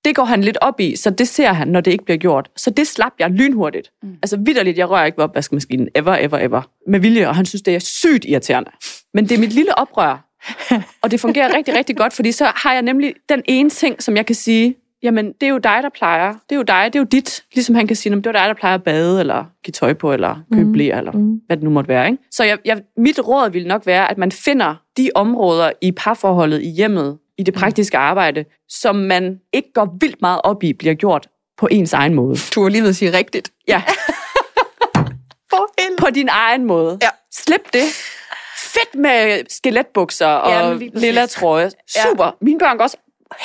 [0.04, 2.50] Det går han lidt op i, så det ser han, når det ikke bliver gjort.
[2.56, 3.90] Så det slap jeg lynhurtigt.
[4.02, 4.16] Mm.
[4.22, 5.88] Altså vidderligt, jeg rører ikke ved opvaskemaskinen.
[5.94, 6.62] Ever, ever, ever.
[6.88, 8.70] Med vilje, og han synes, det er sygt irriterende.
[9.14, 10.26] Men det er mit lille oprør.
[11.02, 14.16] og det fungerer rigtig, rigtig godt, fordi så har jeg nemlig den ene ting, som
[14.16, 16.32] jeg kan sige, jamen, det er jo dig, der plejer.
[16.32, 17.44] Det er jo dig, det er jo dit.
[17.54, 19.92] Ligesom han kan sige, "Nå, det er dig, der plejer at bade, eller give tøj
[19.94, 20.72] på, eller købe mm.
[20.72, 21.40] blære, eller mm.
[21.46, 22.06] hvad det nu måtte være.
[22.10, 22.22] Ikke?
[22.30, 26.62] Så jeg, jeg, mit råd vil nok være, at man finder de områder i parforholdet,
[26.62, 30.94] i hjemmet, i det praktiske arbejde, som man ikke går vildt meget op i, bliver
[30.94, 32.36] gjort på ens egen måde.
[32.54, 33.50] Du har lige ved at sige rigtigt.
[33.68, 33.82] Ja.
[36.00, 36.98] på din egen måde.
[37.02, 37.08] Ja.
[37.32, 37.82] Slip det.
[38.58, 40.90] Fedt med skeletbukser og præcis.
[40.94, 41.70] lilla trøje.
[42.10, 42.24] Super.
[42.24, 42.30] Ja.
[42.40, 42.96] Mine børn går også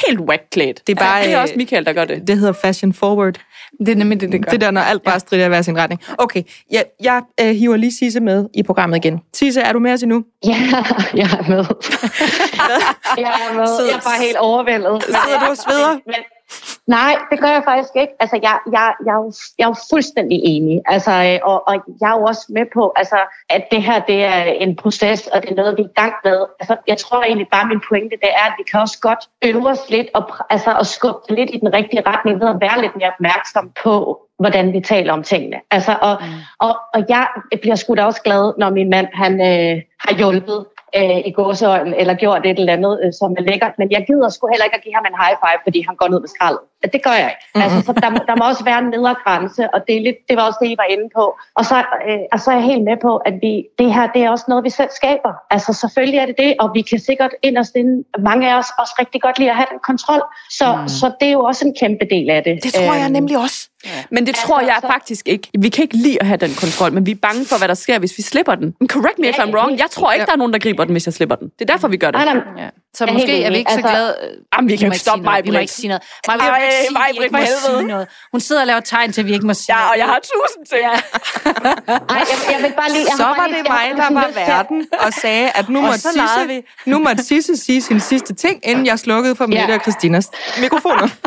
[0.08, 0.82] helt whack-klædt.
[0.88, 2.28] Det er bare, det er øh, også Michael, der gør det.
[2.28, 3.36] Det hedder fashion forward.
[3.80, 4.52] Det er nemlig det, det gør.
[4.52, 6.02] Det der, når alt bare strider i hver sin retning.
[6.17, 9.19] Okay, jeg, jeg øh, hiver lige Sisse med i programmet igen.
[9.34, 10.24] Sisse, er du med os endnu?
[10.45, 10.50] Ja,
[11.21, 11.65] jeg er med.
[13.26, 13.67] jeg er med.
[13.67, 15.04] Sidder- Jeg er bare helt overvældet.
[15.04, 15.93] Sidder du og sveder?
[16.06, 16.15] Men,
[16.88, 18.13] nej, det gør jeg faktisk ikke.
[18.19, 20.82] Altså, jeg, jeg, jeg, er, jo, jeg er jo fuldstændig enig.
[20.86, 23.19] Altså, øh, og, og jeg er jo også med på, altså,
[23.50, 26.13] at det her det er en proces, og det er noget, vi er i gang
[26.24, 26.39] med.
[26.60, 29.69] Altså, jeg tror egentlig bare, min pointe det er, at vi kan også godt øve
[29.69, 32.95] os lidt og, altså, og skubbe lidt i den rigtige retning ved at være lidt
[32.95, 35.58] mere opmærksom på, hvordan vi taler om tingene.
[35.71, 36.28] Altså, og, mm.
[36.60, 37.28] og, og jeg
[37.62, 40.65] bliver sgu da også glad, når min mand han, øh, har hjulpet
[40.98, 43.74] øh, i gåseøjlen, eller gjort et eller andet, øh, som er lækkert.
[43.78, 46.08] Men jeg gider sgu heller ikke at give ham en high five, fordi han går
[46.08, 46.63] ned med skraldet.
[46.93, 47.43] Det gør jeg ikke.
[47.45, 47.62] Mm-hmm.
[47.63, 50.17] Altså, så der, må, der må også være en nedre grænse, og det, er lidt,
[50.30, 51.24] det var også det, I var inde på.
[51.60, 51.76] Og så,
[52.10, 54.45] øh, og så er jeg helt med på, at vi, det her det er også
[54.48, 55.34] noget, vi selv skaber.
[55.56, 58.93] Altså selvfølgelig er det det, og vi kan sikkert inderst inde, mange af os også
[59.00, 60.21] rigtig godt lide at have den kontrol.
[60.60, 60.88] Så, mm.
[60.88, 62.63] så det er jo også en kæmpe del af det.
[62.63, 63.69] Det tror jeg Øhm, nemlig også.
[64.12, 65.48] Men det tror jeg så- faktisk ikke.
[65.60, 67.74] Vi kan ikke lide at have den kontrol, men vi er bange for, hvad der
[67.74, 68.76] sker, hvis vi slipper den.
[68.88, 69.71] Correct me if I'm wrong.
[69.80, 71.52] Jeg tror ikke, der er nogen, der griber den, hvis jeg slipper den.
[71.60, 72.21] Det er derfor, vi gør det.
[72.26, 72.71] Nej, nej.
[72.95, 74.15] Så Jeg er måske er vi ikke så Altså- glade...
[74.55, 76.03] Jamen, vi kan jo ikke stoppe mig, Vi må ikke sige noget.
[76.27, 76.93] Mig, vi Ej, må ikke sige,
[77.31, 77.88] mig, vi helvede.
[77.88, 78.08] noget.
[78.31, 79.91] Hun sidder og laver tegn til, at vi ikke må sige Ja, noget.
[79.91, 80.81] og jeg har tusind ting.
[80.81, 80.91] Ja.
[82.15, 83.05] Ej, jeg, jeg vil bare lige...
[83.10, 85.99] Jeg Så var lige- det mig, bare der var verden og sagde, at nu måtte,
[85.99, 89.75] så Sisse, nu måtte Sisse sige sin sidste ting, inden jeg slukkede for Mette Ja.
[89.75, 90.29] og Christinas
[90.62, 91.08] mikrofoner.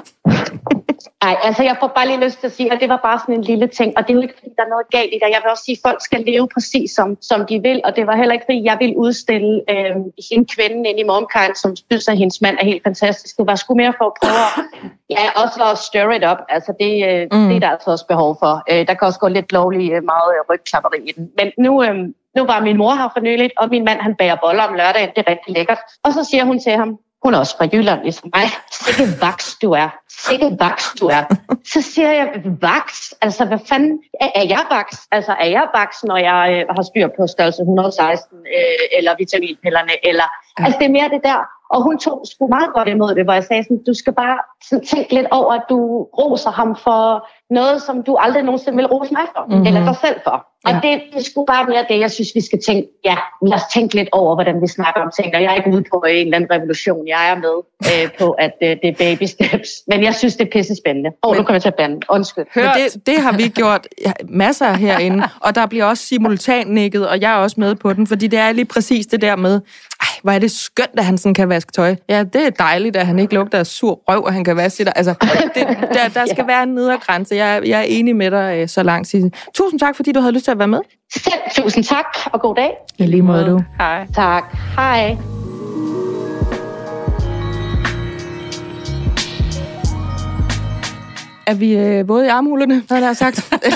[1.23, 3.35] Ej, altså jeg får bare lige lyst til at sige, at det var bare sådan
[3.35, 5.35] en lille ting, og det er jo ikke, fordi der er noget galt i det.
[5.35, 8.07] Jeg vil også sige, at folk skal leve præcis som, som de vil, og det
[8.07, 9.97] var heller ikke, fordi jeg ville udstille øh,
[10.31, 13.37] hende kvinden inde i Momkind, som synes, at hendes mand er helt fantastisk.
[13.37, 14.55] Det var sgu mere for at prøve at,
[15.17, 16.41] ja, også at stir it up.
[16.49, 17.49] Altså det, øh, mm.
[17.49, 18.53] det er der altså også behov for.
[18.71, 21.25] Øh, der kan også gå lidt lovlig øh, meget øh, rygklapperi i den.
[21.39, 21.95] Men nu, øh,
[22.37, 25.11] nu var min mor her for nyligt, og min mand han bager boller om lørdagen.
[25.17, 25.79] Det er rigtig lækkert.
[26.05, 28.47] Og så siger hun til ham, hun er også fra Jylland, ligesom mig.
[28.73, 29.89] Sikke vaks, du er.
[30.27, 31.25] Sikke vaks, du er.
[31.73, 32.27] Så siger jeg,
[32.61, 33.15] vaks?
[33.23, 34.01] Altså, hvad fanden?
[34.21, 34.97] Er, er jeg vaks?
[35.13, 39.93] Altså, er jeg vaks, når jeg øh, har styr på størrelse 116, øh, eller vitaminpillerne,
[40.09, 40.25] eller
[40.59, 40.65] Ja.
[40.65, 41.41] Altså, det er mere det der.
[41.71, 44.39] Og hun tog sgu meget godt imod det, hvor jeg sagde sådan, du skal bare
[44.93, 45.79] tænke lidt over, at du
[46.19, 49.67] roser ham for noget, som du aldrig nogensinde vil rose mig for, mm-hmm.
[49.67, 50.47] eller dig selv for.
[50.65, 50.81] Og ja.
[50.83, 53.95] det, det skulle bare mere det, jeg synes, vi skal tænke, ja, lad os tænke
[53.95, 56.37] lidt over, hvordan vi snakker om ting, og jeg er ikke ude på en eller
[56.37, 57.57] anden revolution, jeg er med
[57.93, 61.11] øh, på, at øh, det er baby steps, men jeg synes, det er pisse spændende.
[61.23, 62.45] Åh, oh, nu kommer jeg til at bande, undskyld.
[62.55, 63.87] Men det, det har vi gjort
[64.29, 68.07] masser herinde, og der bliver også simultan nikket, og jeg er også med på den,
[68.07, 69.61] fordi det er lige præcis det der med,
[70.23, 71.97] hvor er det skønt, at han sådan kan vaske tøj.
[72.09, 74.85] Ja, det er dejligt, at han ikke lugter af sur røv, og han kan vaske
[74.85, 74.93] det.
[74.97, 75.15] Altså,
[75.55, 76.47] det, der, der skal ja.
[76.47, 77.35] være en nedre grænse.
[77.35, 79.31] Jeg, jeg er enig med dig øh, så langt, Sisse.
[79.55, 80.81] Tusind tak, fordi du havde lyst til at være med.
[81.15, 82.71] Selv tusind tak, og god dag.
[82.99, 83.61] I lige måde, du.
[83.79, 84.07] Hej.
[84.15, 84.57] Tak.
[84.77, 85.17] Hej.
[91.49, 93.53] Er vi øh, våde i armhulerne, havde jeg sagt?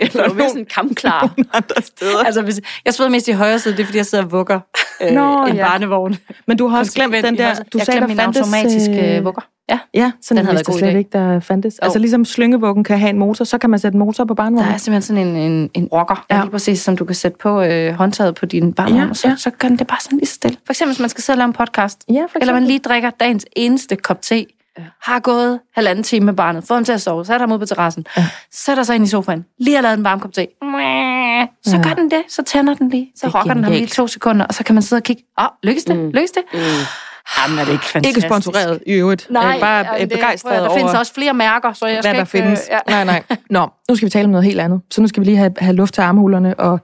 [0.00, 1.34] Eller er sådan kampklar.
[1.52, 2.18] andre steder.
[2.24, 4.60] Altså, hvis, jeg sidder mest i højre side, det er, fordi jeg sidder og vugger
[5.02, 5.66] øh, Nå, en ja.
[5.68, 6.16] barnevogn.
[6.46, 7.54] Men du har også glemt den der...
[7.54, 9.48] Du jeg sagde, glemte der min fandtes, automatiske øh, vugger.
[9.70, 10.96] Ja, Ja, sådan Den havde været god slet idé.
[10.96, 11.78] ikke, der fandtes.
[11.78, 12.00] Altså Jo.
[12.00, 14.74] ligesom slyngevuggen kan have en motor, så kan man sætte en motor på der barnevognen.
[14.74, 16.40] er simpelthen sådan en, en, en rocker, ja.
[16.40, 19.28] Lige præcis, som du kan sætte på øh, håndtaget på din barnevogn, Ja, og så,
[19.28, 19.36] ja.
[19.36, 20.56] så gør den det bare sådan lige så stille.
[20.66, 23.10] For eksempel, hvis man skal sidde og lave en podcast, Ja, eller man lige drikker
[23.10, 24.46] dagens eneste kop te,
[25.02, 27.52] har gået halvanden time med barnet, fået ham til at sove, så er der ham
[27.52, 28.26] ud på terrassen, ja.
[28.52, 30.46] sætter sig ind i sofaen, lige har lavet en varm kop te,
[31.64, 31.82] så Ja.
[31.82, 34.06] gør den det, så tænder den lige, så Det er rocker den ham lige to
[34.06, 36.10] sekunder, og så kan man sidde og kigge, åh, oh, lykkes det, mm.
[36.10, 36.42] lykkes det?
[36.52, 36.58] Mm.
[37.38, 38.16] Jamen, er det ikke fantastisk?
[38.16, 39.26] Ikke sponsoreret i øvrigt.
[39.30, 42.14] Nej, Øh, bare øh, begejstret Der over, findes også flere mærker, så jeg hvad skal
[42.14, 42.30] der ikke...
[42.30, 42.60] findes.
[42.70, 43.04] Øh, ja.
[43.04, 43.36] Nej, nej.
[43.50, 44.80] Nå, nu skal vi tale om noget helt andet.
[44.90, 46.80] Så nu skal vi lige have, have luft til armhulerne og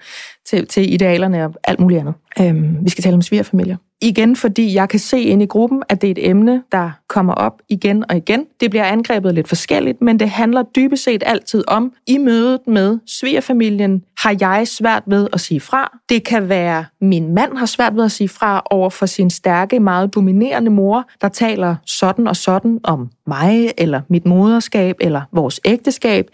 [0.47, 2.14] til, til idealerne og alt muligt andet.
[2.40, 3.77] Øhm, vi skal tale om svigerfamilier.
[4.01, 7.35] Igen, fordi jeg kan se ind i gruppen, at det er et emne, der kommer
[7.35, 8.44] op igen og igen.
[8.61, 12.99] Det bliver angrebet lidt forskelligt, men det handler dybest set altid om, i mødet med
[13.07, 15.99] svigerfamilien har jeg svært ved at sige fra.
[16.09, 19.81] Det kan være, min mand har svært ved at sige fra over for sin stærke,
[19.81, 25.61] meget dominerende mor, der taler sådan og sådan om mig, eller mit moderskab, eller vores
[25.64, 26.31] ægteskab.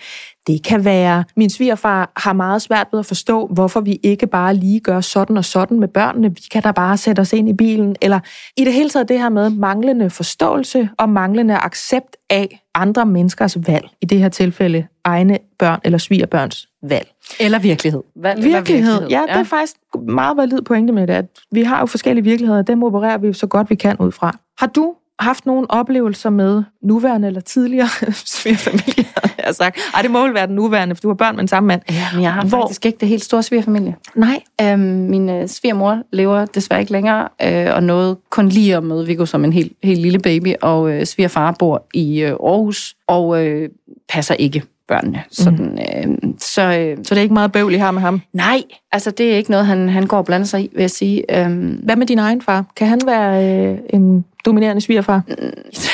[0.46, 4.54] Det kan være, min svigerfar har meget svært ved at forstå, hvorfor vi ikke bare
[4.54, 6.34] lige gør sådan og sådan med børnene.
[6.34, 7.96] Vi kan da bare sætte os ind i bilen.
[8.02, 8.20] Eller
[8.56, 13.56] i det hele taget det her med manglende forståelse og manglende accept af andre menneskers
[13.66, 13.88] valg.
[14.00, 17.08] I det her tilfælde egne børn eller svigerbørns valg.
[17.40, 18.02] Eller virkelighed.
[18.16, 19.08] Valg eller Virkelighed.
[19.08, 19.76] Ja, det er faktisk
[20.08, 23.32] meget valid pointe med det, at vi har jo forskellige virkeligheder, og dem opererer vi
[23.32, 24.38] så godt vi kan ud fra.
[24.58, 27.88] Har du haft nogle oplevelser med nuværende eller tidligere
[28.26, 29.04] svigerfamilie,
[29.36, 29.78] jeg har sagt.
[29.94, 31.80] Ej, det må vel være den nuværende, for du har børn med den samme mand.
[31.90, 33.96] Ja, men jeg har Hvor- faktisk ikke det helt store svigerfamilie.
[34.14, 34.40] Nej.
[34.62, 39.06] Øhm, min øh, svigermor lever desværre ikke længere, øh, og nåede kun lige at møde
[39.06, 43.46] Viggo som en helt, helt lille baby, og øh, svigerfar bor i øh, Aarhus, og
[43.46, 43.68] øh,
[44.08, 45.22] passer ikke børnene.
[45.30, 48.20] Sådan, øh, så øh, Så det er ikke meget bøvl, I har med ham.
[48.32, 50.90] nej, altså det er ikke noget, han, han går og blander sig i, vil jeg
[50.90, 51.38] sige.
[51.44, 52.64] Øhm, Hvad med din egen far?
[52.76, 55.22] Kan han være øh, en dominerende svigerfar?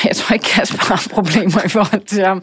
[0.05, 2.41] jeg tror ikke, Kasper har problemer i forhold til ham.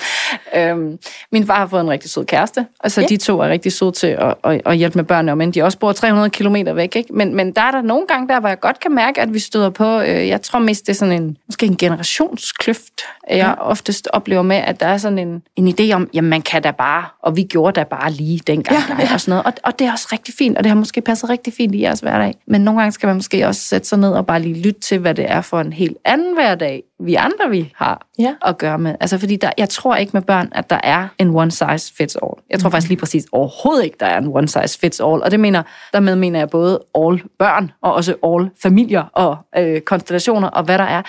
[0.57, 0.99] Øhm,
[1.33, 3.07] min far har fået en rigtig sød kæreste, og så Ja.
[3.07, 5.79] de to er rigtig søde til at, at, at hjælpe med børnene, men de også
[5.79, 6.97] bor 300 km væk.
[6.97, 7.13] Ikke?
[7.13, 9.39] Men, men der er der nogle gange der, hvor jeg godt kan mærke, at vi
[9.39, 13.53] støder på, øh, jeg tror mest, det er sådan en, måske en generationskløft, jeg ja.
[13.69, 16.71] oftest oplever med, at der er sådan en, en idé om, jamen man kan da
[16.71, 19.15] bare, og vi gjorde da bare lige dengang, ja, ja.
[19.15, 19.47] og sådan noget.
[19.47, 21.81] Og, og det er også rigtig fint, og det har måske passet rigtig fint i
[21.83, 22.35] jeres hverdag.
[22.47, 24.99] Men nogle gange skal man måske også sætte sig ned og bare lige lytte til,
[24.99, 28.35] hvad det er for en helt anden hverdag, vi andre vi har Ja.
[28.47, 28.95] at gøre med.
[29.01, 32.17] Altså fordi der, jeg tror ikke med børn, at der er en one size fits
[32.23, 32.33] all.
[32.51, 35.23] Jeg tror faktisk lige præcis overhovedet ikke, der er en one size fits all.
[35.23, 39.81] Og det mener, dermed mener jeg både all børn, og også all familier og øh,
[39.81, 41.03] konstellationer, og hvad der er.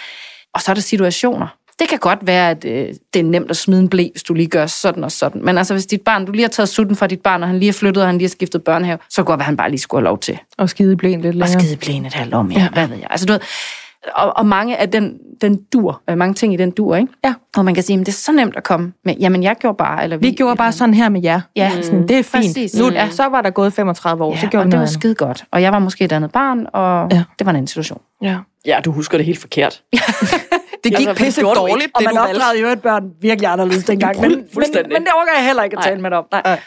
[0.54, 1.47] Og så er der situationer.
[1.80, 4.34] Det kan godt være, at øh, det er nemt at smide en blæ, hvis du
[4.34, 5.45] lige gør sådan og sådan.
[5.45, 7.60] Men altså, hvis dit barn, du lige har taget sutten fra dit barn, og han
[7.60, 9.69] lige er flyttet, og han lige har skiftet børnehave, så kan det at han bare
[9.69, 11.60] lige skulle have lov til Og skide i blæen lidt og længere.
[11.62, 12.60] skide blæen et halvt år mere.
[12.60, 12.69] Ja.
[12.69, 13.08] Hvad ved jeg?
[13.10, 13.39] Altså, du ved,
[14.16, 17.14] og, og mange af den, den dur, øh, mange ting i den dur, ikke?
[17.24, 17.34] Ja.
[17.58, 19.78] Og man kan sige, at det er så nemt at komme med, jamen jeg gjorde
[19.78, 21.42] bare, eller Vi gjorde bare sådan her med jer.
[21.56, 21.72] Ja.
[21.82, 22.32] Sådan, det er fint.
[22.46, 22.74] Præcis.
[22.76, 23.10] Nu, Ja.
[23.10, 25.02] Så var der gået 35 år, Ja, så gjorde og vi det var noget andet.
[25.02, 25.44] skide godt.
[25.52, 27.24] Og jeg var måske et andet barn, og Ja.
[27.40, 28.02] det var en anden situation.
[28.22, 28.38] Ja.
[28.66, 29.82] Ja, du husker det helt forkert.
[30.84, 32.62] Det gik Altså, pisse dårligt, det du valgte.
[32.62, 34.20] jo et børn virkelig anderledes dengang.
[34.22, 34.94] men- Fuldstændig.
[34.94, 36.26] men det overgår jeg heller ikke at tale med om.
[36.32, 36.60] Nej.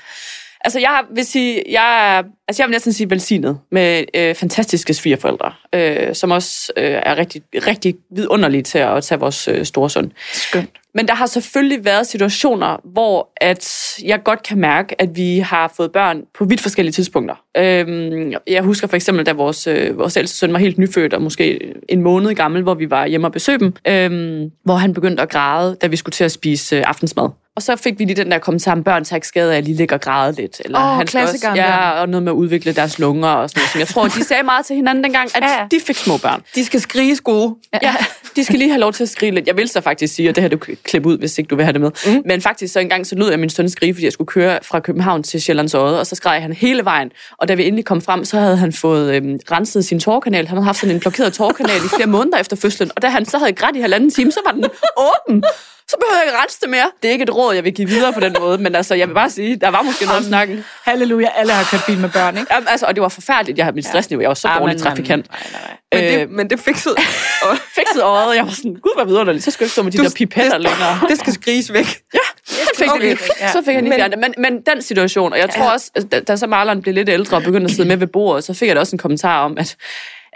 [0.64, 4.94] Altså, jeg vil sige, jeg er, altså, jeg vil næsten sige velsignet med øh, fantastiske
[4.94, 9.90] svigerforældre, øh, som også øh, er rigtig, rigtig vidunderlige til at tage vores øh, store
[9.90, 10.12] søn.
[10.32, 10.70] Skønt.
[10.94, 15.72] Men der har selvfølgelig været situationer, hvor at jeg godt kan mærke, at vi har
[15.76, 17.34] fået børn på vidt forskellige tidspunkter.
[17.56, 21.22] Øhm, jeg husker for eksempel, da vores, øh, vores ældste søn var helt nyfødt, og
[21.22, 25.22] måske en måned gammel, hvor vi var hjemme og besøge dem, øhm, hvor han begyndte
[25.22, 27.28] at græde, da vi skulle til at spise øh, aftensmad.
[27.56, 29.64] Og så fik vi lige den der kommentar om, børn tager ikke skade af at
[29.64, 30.60] lige ligge og græde lidt.
[30.64, 33.70] Eller Åh, han også, ja, og noget med at udvikle deres lunger og sådan noget.
[33.70, 35.66] Som jeg tror, de sagde meget til hinanden dengang, at Ja, ja.
[35.70, 36.42] de fik små børn.
[36.55, 37.55] De skal skrige gode.
[37.83, 37.94] Ja,
[38.37, 39.46] de skal lige have lov til at skrige lidt.
[39.46, 41.57] Jeg vil så faktisk sige, og det her du kan klippe ud, hvis ikke du
[41.57, 41.90] vil have det med.
[42.07, 42.22] Mm.
[42.26, 44.81] Men faktisk så engang så lød jeg min søn skrige, fordi jeg skulle køre fra
[44.81, 47.11] København til Sjællands Odde, og så skreg han hele vejen.
[47.38, 50.46] Og da vi endelig kom frem, så havde han fået øhm, renset sin tårkanal.
[50.48, 52.90] Han havde haft sådan en blokeret tårkanal i flere måneder efter fødslen.
[52.96, 54.64] Og da han så havde grædt i halvanden time, så var den
[54.96, 55.44] åben.
[55.88, 56.90] Så behøver jeg ikke rense det mere.
[57.03, 59.09] Det er ikke et råd, jeg vil give videre på den måde, men altså, jeg
[59.09, 60.64] vil bare sige, der var måske noget om snakken.
[60.85, 62.55] Halleluja, alle har kørt bil med børn, ikke?
[62.55, 63.59] Jamen, altså, og det var forfærdeligt.
[63.59, 64.21] Jeg havde mit stressniveau.
[64.21, 65.31] Jeg var så Ah, dårlig trafikant.
[65.31, 65.77] Nej, nej, nej.
[65.92, 66.95] Men det, Øh, men det fikset.
[67.79, 68.37] fikset øjet.
[68.37, 69.45] Jeg var sådan, gud, hvad vidunderligt.
[69.45, 71.01] Så skulle jeg ikke stå med de Du- der pipetter længere.
[71.09, 71.87] det skal skriges væk.
[72.14, 72.97] Ja, så fik, Okay.
[72.99, 73.05] okay.
[73.09, 73.18] lige,
[73.53, 74.18] så fik han lige Men- fjernet.
[74.18, 77.09] Men, men den situation, og jeg tror også, at da, da så Marlon blev lidt
[77.09, 79.45] ældre og begyndte at sidde med ved bordet, så fik jeg da også en kommentar
[79.45, 79.77] om, at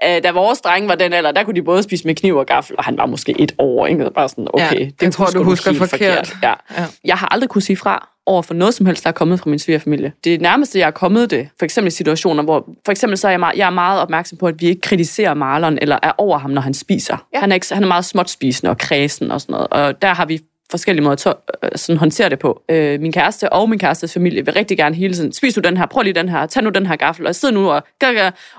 [0.05, 2.47] øh, da vores drenge var den alder, der kunne de både spise med kniv og
[2.47, 4.11] gaffel, og han var måske et år, ikke?
[4.15, 6.37] Bare sådan, okay, Ja, jeg tror, du husker helt forkert.
[6.43, 6.55] Ja.
[6.79, 6.85] Ja.
[7.05, 9.51] Jeg har aldrig kunne sige fra over for noget som helst, der er kommet fra
[9.51, 10.13] min svigerfamilie.
[10.25, 13.31] Det nærmeste, jeg er kommet det, for eksempel i situationer, hvor for eksempel så er
[13.31, 16.39] jeg, meget, jeg er meget opmærksom på, at vi ikke kritiserer Marlon eller er over
[16.39, 17.27] ham, når han spiser.
[17.35, 17.41] Ja.
[17.41, 20.15] Han, er ikke, han er meget småt spisende og kredsen og sådan noget, og der
[20.15, 22.63] har vi forskellige måder at øh, sådan håndtere det på.
[22.71, 25.77] Øh, min kæreste og min kærestes familie vil rigtig gerne hele tiden, spis nu den
[25.77, 27.83] her, prøv lige den her, tag nu den her gaffel, og sid nu og,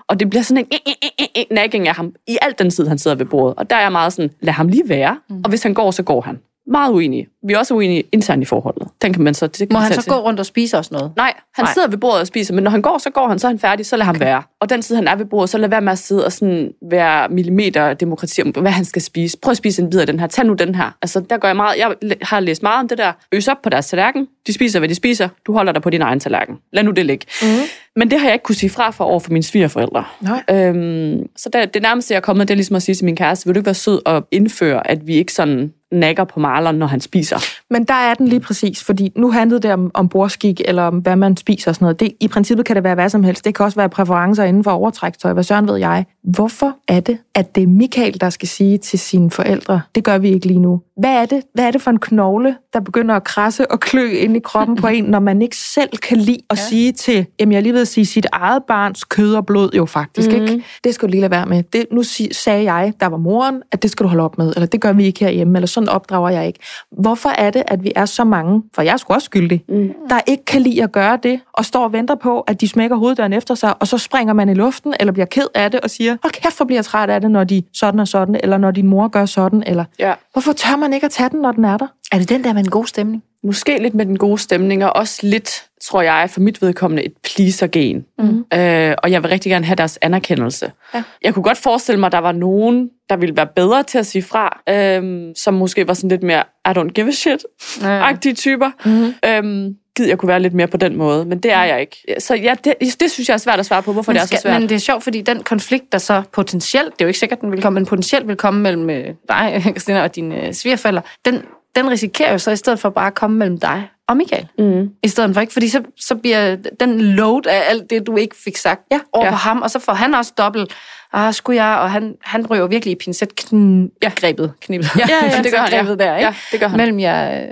[0.08, 2.70] og det bliver sådan en eh, eh, eh, eh, nagging af ham i alt den
[2.70, 3.58] tid, han sidder ved bordet.
[3.58, 5.42] Og der er jeg meget sådan, lad ham lige være, mm.
[5.44, 6.40] og hvis han går, så går han.
[6.72, 7.28] Meget uenige.
[7.48, 8.88] Vi er også uenige internt i forholdet.
[9.02, 9.48] Den kan man så...
[9.48, 10.12] Det kan Må han så til.
[10.12, 11.12] gå rundt og spise os noget?
[11.16, 11.74] Nej, han Nej.
[11.74, 13.60] Sidder ved bordet og spiser, men når han går, så går han, så er han
[13.60, 14.44] færdig, så lad ham være.
[14.62, 16.72] Og den tid, han er ved bordet, så lad være med at sidde og sådan
[16.90, 19.38] være millimeter demokrati om, hvad han skal spise.
[19.42, 20.92] Prøv at spise en bid af den her, tag nu den her.
[21.02, 23.12] Altså, der gør jeg meget, jeg har læst meget om det der.
[23.32, 26.02] Øs op på deres tallerken, de spiser, hvad de spiser, du holder dig på din
[26.02, 26.56] egen tallerken.
[26.74, 27.26] Lad nu det ligge.
[27.42, 27.48] Mm.
[27.96, 30.04] Men det har jeg ikke kunne sige fra for over for mine svigerforældre.
[30.22, 30.44] Nej.
[30.52, 33.16] Øhm, så det, det nærmeste, jeg er kommet, det er ligesom at sige til min
[33.16, 36.76] kæreste, vil du ikke være sød og indføre, at vi ikke sådan nakker på Marlon,
[36.76, 37.38] når han spiser?
[37.70, 40.98] Men der er den lige præcis, fordi nu handlede det om, om bordskik, eller om
[40.98, 42.00] hvad man spiser og sådan noget.
[42.00, 43.46] Det, I princippet kan det være hvad som helst.
[43.46, 45.34] Det kan også være præferencer inden for overtrækstøj.
[45.34, 46.06] Hvad søren ved jeg?
[46.28, 50.18] Hvorfor er det, at det er Michael, der skal sige til sine forældre, det gør
[50.18, 50.82] vi ikke lige nu?
[50.98, 54.10] Hvad er det, hvad er det for en knogle, der begynder at krasse og klø
[54.10, 56.64] ind i kroppen på en, når man ikke selv kan lide at ja.
[56.64, 59.86] sige til, jamen jeg lige ved at sige, sit eget barns kød og blod jo
[59.86, 60.36] faktisk, mm.
[60.36, 60.64] ikke?
[60.84, 61.64] Det skal du lige lade være med.
[61.64, 64.68] Det, nu sagde jeg, der var moren, at det skal du holde op med, eller
[64.68, 66.60] det gør vi ikke herhjemme, eller sådan opdrager jeg ikke.
[66.92, 69.90] Hvorfor er det, at vi er så mange, for jeg er sgu også skyldig, mm.
[70.10, 72.96] der ikke kan lide at gøre det, og står og venter på, at de smækker
[72.96, 75.90] hoveddøren efter sig, og så springer man i luften, eller bliver ked af det, og
[75.90, 78.58] siger, åh kæft, hvor bliver jeg træt af det, når de sådan og sådan, eller
[78.58, 80.14] når din mor gør sådan, eller Ja.
[80.34, 81.88] hvorfor tør man ikke at tage den, når den er der?
[82.12, 83.24] Er det den der med en god stemning?
[83.48, 87.14] Måske lidt med den gode stemning, og også lidt, tror jeg, for mit vedkommende, et
[87.24, 88.06] pleaser-gen.
[88.20, 88.46] Mm.
[88.54, 90.72] Øh, og jeg vil rigtig gerne have deres anerkendelse.
[90.94, 91.04] Ja.
[91.24, 94.06] Jeg kunne godt forestille mig, at der var nogen, der ville være bedre til at
[94.06, 98.72] sige fra, øhm, som måske var sådan lidt mere, I don't give a shit-agtige typer.
[98.86, 99.14] Mm.
[99.30, 102.16] Øhm, gid, jeg kunne være lidt mere på den måde, men det er jeg ikke.
[102.20, 104.26] Så ja, det, det synes jeg er svært at svare på, hvorfor Men, det er
[104.26, 104.62] så skal, svært.
[104.62, 107.42] men det er sjovt, fordi den konflikt, der så potentielt, det er jo ikke sikkert,
[107.42, 111.02] den vil komme, men potentielt vil komme mellem øh, dig, Christina, og dine øh, svigerfælder,
[111.26, 111.42] den,
[111.78, 114.48] den risikerer jo så i stedet for bare at komme mellem dig og Michael.
[114.60, 114.90] Mm.
[115.04, 118.36] I stedet for ikke, fordi så, så bliver den load af alt det, du ikke
[118.44, 119.32] fik sagt, ja, over Ja.
[119.32, 120.74] på ham, og så får han også dobbelt,
[121.14, 124.12] ah, skulle jeg, og han, han ryger virkelig i pincet kn- ja.
[124.16, 124.88] grebet, knibet.
[125.00, 125.78] Ja, ja, det gør han, ja.
[125.78, 126.26] Grebet der, ikke?
[126.28, 126.78] Ja, det gør han.
[126.78, 127.48] Mellem jer, øh,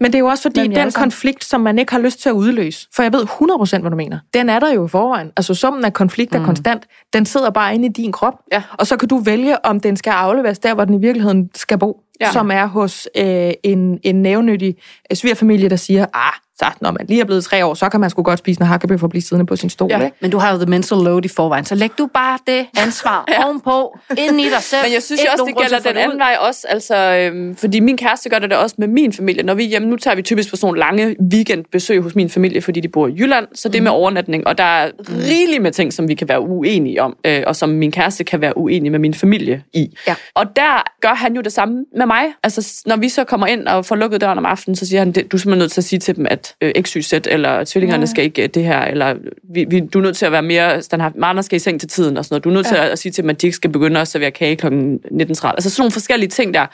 [0.00, 2.32] Men det er jo også fordi, den konflikt, som man ikke har lyst til at
[2.32, 5.30] udløse, for jeg ved 100% hvad du mener, den er der jo i forvejen.
[5.36, 6.44] Altså summen af konflikter mm.
[6.44, 8.62] konstant, den sidder bare inde i din krop, Ja.
[8.72, 11.78] og så kan du vælge, om den skal afleveres der, hvor den i virkeligheden skal
[11.78, 12.32] bo, ja.
[12.32, 14.76] Som er hos øh, en, en nævnyttig
[15.10, 18.00] øh, svigerfamilie, der siger, ah, så når man lige er blevet tre år, så kan
[18.00, 19.90] man sgu godt spise en hakkebøf og blive siddende på sin stol.
[19.90, 20.04] Ja.
[20.04, 20.16] Ikke?
[20.20, 23.24] men du har jo the mental load i forvejen, så læg du bare det ansvar
[23.32, 23.44] ja.
[23.44, 24.82] ovenpå, ind i dig selv.
[24.84, 26.18] Men jeg synes jo også, det gælder den det anden ud.
[26.18, 26.66] vej også.
[26.68, 29.42] Altså, øhm, fordi min kæreste gør det da også med min familie.
[29.42, 32.30] Når vi er hjemme, nu tager vi typisk på sådan nogle lange weekendbesøg hos min
[32.30, 33.46] familie, fordi de bor i Jylland.
[33.54, 34.46] Så det er med overnatning.
[34.46, 37.16] Og der er rigeligt med ting, som vi kan være uenige om.
[37.24, 39.96] Øh, og som min kæreste kan være uenig med min familie i.
[40.08, 40.14] Ja.
[40.34, 42.24] Og der gør han jo det samme med mig.
[42.42, 45.12] Altså, når vi så kommer ind og får lukket døren om aftenen, så siger han,
[45.12, 48.06] du er simpelthen nødt til at sige til dem, at øh, XYZ eller tvillingerne ja.
[48.06, 49.14] skal ikke øh, det her, eller
[49.54, 51.16] vi, vi, du er nødt til at være mere standhaft.
[51.16, 52.44] Marner skal i seng til tiden og sådan noget.
[52.44, 52.70] Du er nødt ja.
[52.70, 54.66] til at, at sige til dem, at de ikke skal begynde at servere kage kl.
[54.66, 54.70] 19.30.
[54.70, 56.66] Altså sådan nogle forskellige ting der,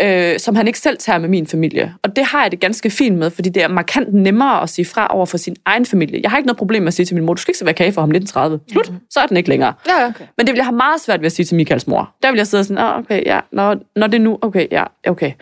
[0.00, 0.32] ja.
[0.32, 1.94] øh, som han ikke selv tager med min familie.
[2.02, 4.84] Og det har jeg det ganske fint med, fordi det er markant nemmere at sige
[4.84, 6.20] fra over for sin egen familie.
[6.22, 7.74] Jeg har ikke noget problem med at sige til min mor, du skal ikke servere
[7.74, 8.22] kage for ham 19.30.
[8.22, 9.00] Slut, mm-hmm.
[9.10, 9.72] så er den ikke længere.
[9.88, 10.24] Ja, okay.
[10.36, 12.14] Men det vil jeg have meget svært ved at sige til Michaels mor.
[12.22, 15.32] Der vil jeg sidde sådan, okay, ja, når, når det er nu, okay, ja, okay.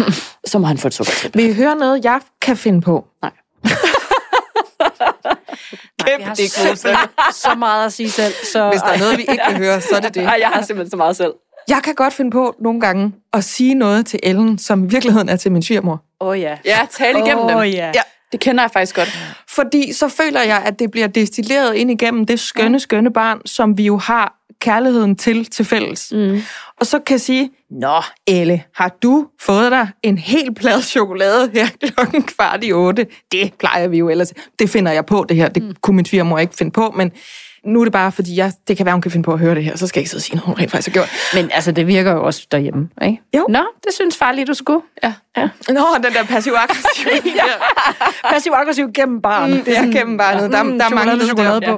[0.50, 1.36] så må han få et sukkertrip.
[1.36, 3.04] Vil I høre noget, jeg kan finde på?
[3.22, 3.30] Nej.
[6.06, 6.96] Nej, vi har simpelthen
[7.32, 8.34] så meget at sige selv.
[8.52, 10.22] Så, Hvis der er noget, vi ikke vil høre, så er det det.
[10.22, 11.32] Nej, jeg har simpelthen så meget selv.
[11.68, 15.28] Jeg kan godt finde på nogle gange at sige noget til Ellen, som i virkeligheden
[15.28, 16.02] er til min svigermor.
[16.20, 16.56] Åh oh, ja.
[16.64, 17.56] Ja, tale igennem dem.
[17.56, 17.86] Åh ja.
[17.94, 18.02] Ja.
[18.32, 19.18] Det kender jeg faktisk godt.
[19.48, 23.78] Fordi så føler jeg, at det bliver destilleret ind igennem det skønne, skønne barn, som
[23.78, 26.12] vi jo har kærligheden til til fælles.
[26.12, 26.42] Mm.
[26.80, 31.50] Og så kan jeg sige, Nå, Elle, har du fået dig en hel plade chokolade
[31.54, 33.06] her klokken kvart i otte?
[33.32, 34.32] Det plejer vi jo ellers.
[34.58, 35.48] Det finder jeg på, det her.
[35.48, 37.12] Det kunne min svigermor ikke finde på, men
[37.64, 39.54] nu er det bare, fordi jeg, det kan være, hun kan finde på at høre
[39.54, 41.10] det her, så skal jeg ikke sidde og sige noget, hun rent faktisk har gjort.
[41.34, 43.22] Men altså, det virker jo også derhjemme, ikke?
[43.36, 43.46] Jo.
[43.48, 44.80] Nå, det synes far lige, du skulle.
[45.02, 45.12] Ja.
[45.36, 45.48] ja.
[45.68, 47.06] Nå, den der passiv-aggressiv.
[47.40, 47.42] ja.
[48.30, 49.50] Passiv-aggressiv gennem barn.
[49.54, 50.52] Mm, det er gennem barnet.
[50.52, 51.60] Der, Mm, der er mange chokolade.
[51.60, 51.70] på.
[51.70, 51.76] Ja.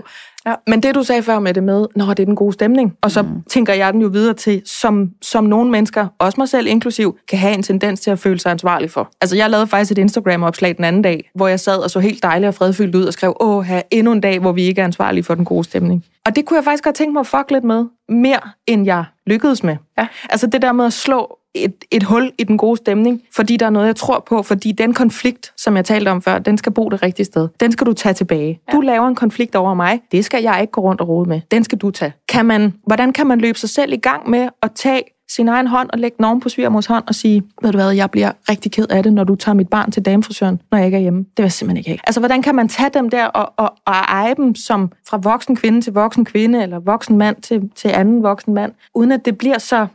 [0.66, 3.10] Men det, du sagde før med det med, når det er den gode stemning, og
[3.10, 3.42] så mm.
[3.50, 7.38] tænker jeg den jo videre til, som, som nogle mennesker, også mig selv inklusiv, kan
[7.38, 9.10] have en tendens til at føle sig ansvarlig for.
[9.20, 12.22] Altså, jeg lavede faktisk et Instagram-opslag den anden dag, hvor jeg sad og så helt
[12.22, 14.84] dejligt og fredfyldt ud og skrev, åh, her endnu en dag, hvor vi ikke er
[14.84, 16.04] ansvarlige for den gode stemning.
[16.26, 19.04] Og det kunne jeg faktisk godt tænke mig at fuck lidt med, mere end jeg
[19.26, 19.76] lykkedes med.
[19.98, 20.06] Ja.
[20.30, 23.66] Altså det der med at slå et, et hul i den gode stemning, fordi der
[23.66, 26.72] er noget, jeg tror på, fordi den konflikt, som jeg talte om før, den skal
[26.72, 27.48] bo det rigtige sted.
[27.60, 28.60] Den skal du tage tilbage.
[28.68, 28.76] Ja.
[28.76, 31.40] Du laver en konflikt over mig, det skal jeg ikke gå rundt og rode med.
[31.50, 32.12] Den skal du tage.
[32.28, 35.66] Kan man, hvordan kan man løbe sig selv i gang med at tage sin egen
[35.66, 38.32] hånd og lægge den oven på svigermors hånd og sige, ved du hvad, jeg bliver
[38.50, 41.00] rigtig ked af det, når du tager mit barn til damefrisøren, når jeg ikke er
[41.00, 41.18] hjemme.
[41.18, 41.98] Det vil jeg simpelthen ikke have.
[42.06, 45.56] Altså, hvordan kan man tage dem der og, og, og eje dem som fra voksen
[45.56, 49.38] kvinde til voksen kvinde, eller voksen mand til, til anden voksen mand, uden at det
[49.38, 49.86] bliver så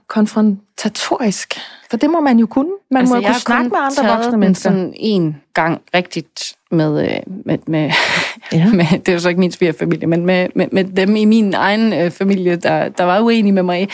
[0.84, 1.59] konfrontatorisk?
[1.89, 2.71] For det må man jo kunne.
[2.91, 4.69] Man altså, må jo kunne snakke med andre voksne mennesker.
[4.69, 7.91] sådan en gang rigtigt med, øh, med, med,
[8.51, 8.65] Ja.
[8.73, 11.53] med, det er jo så ikke min svigerfamilie, men med, med, med dem i min
[11.53, 13.89] egen øh, familie, der, der var uenige med mig.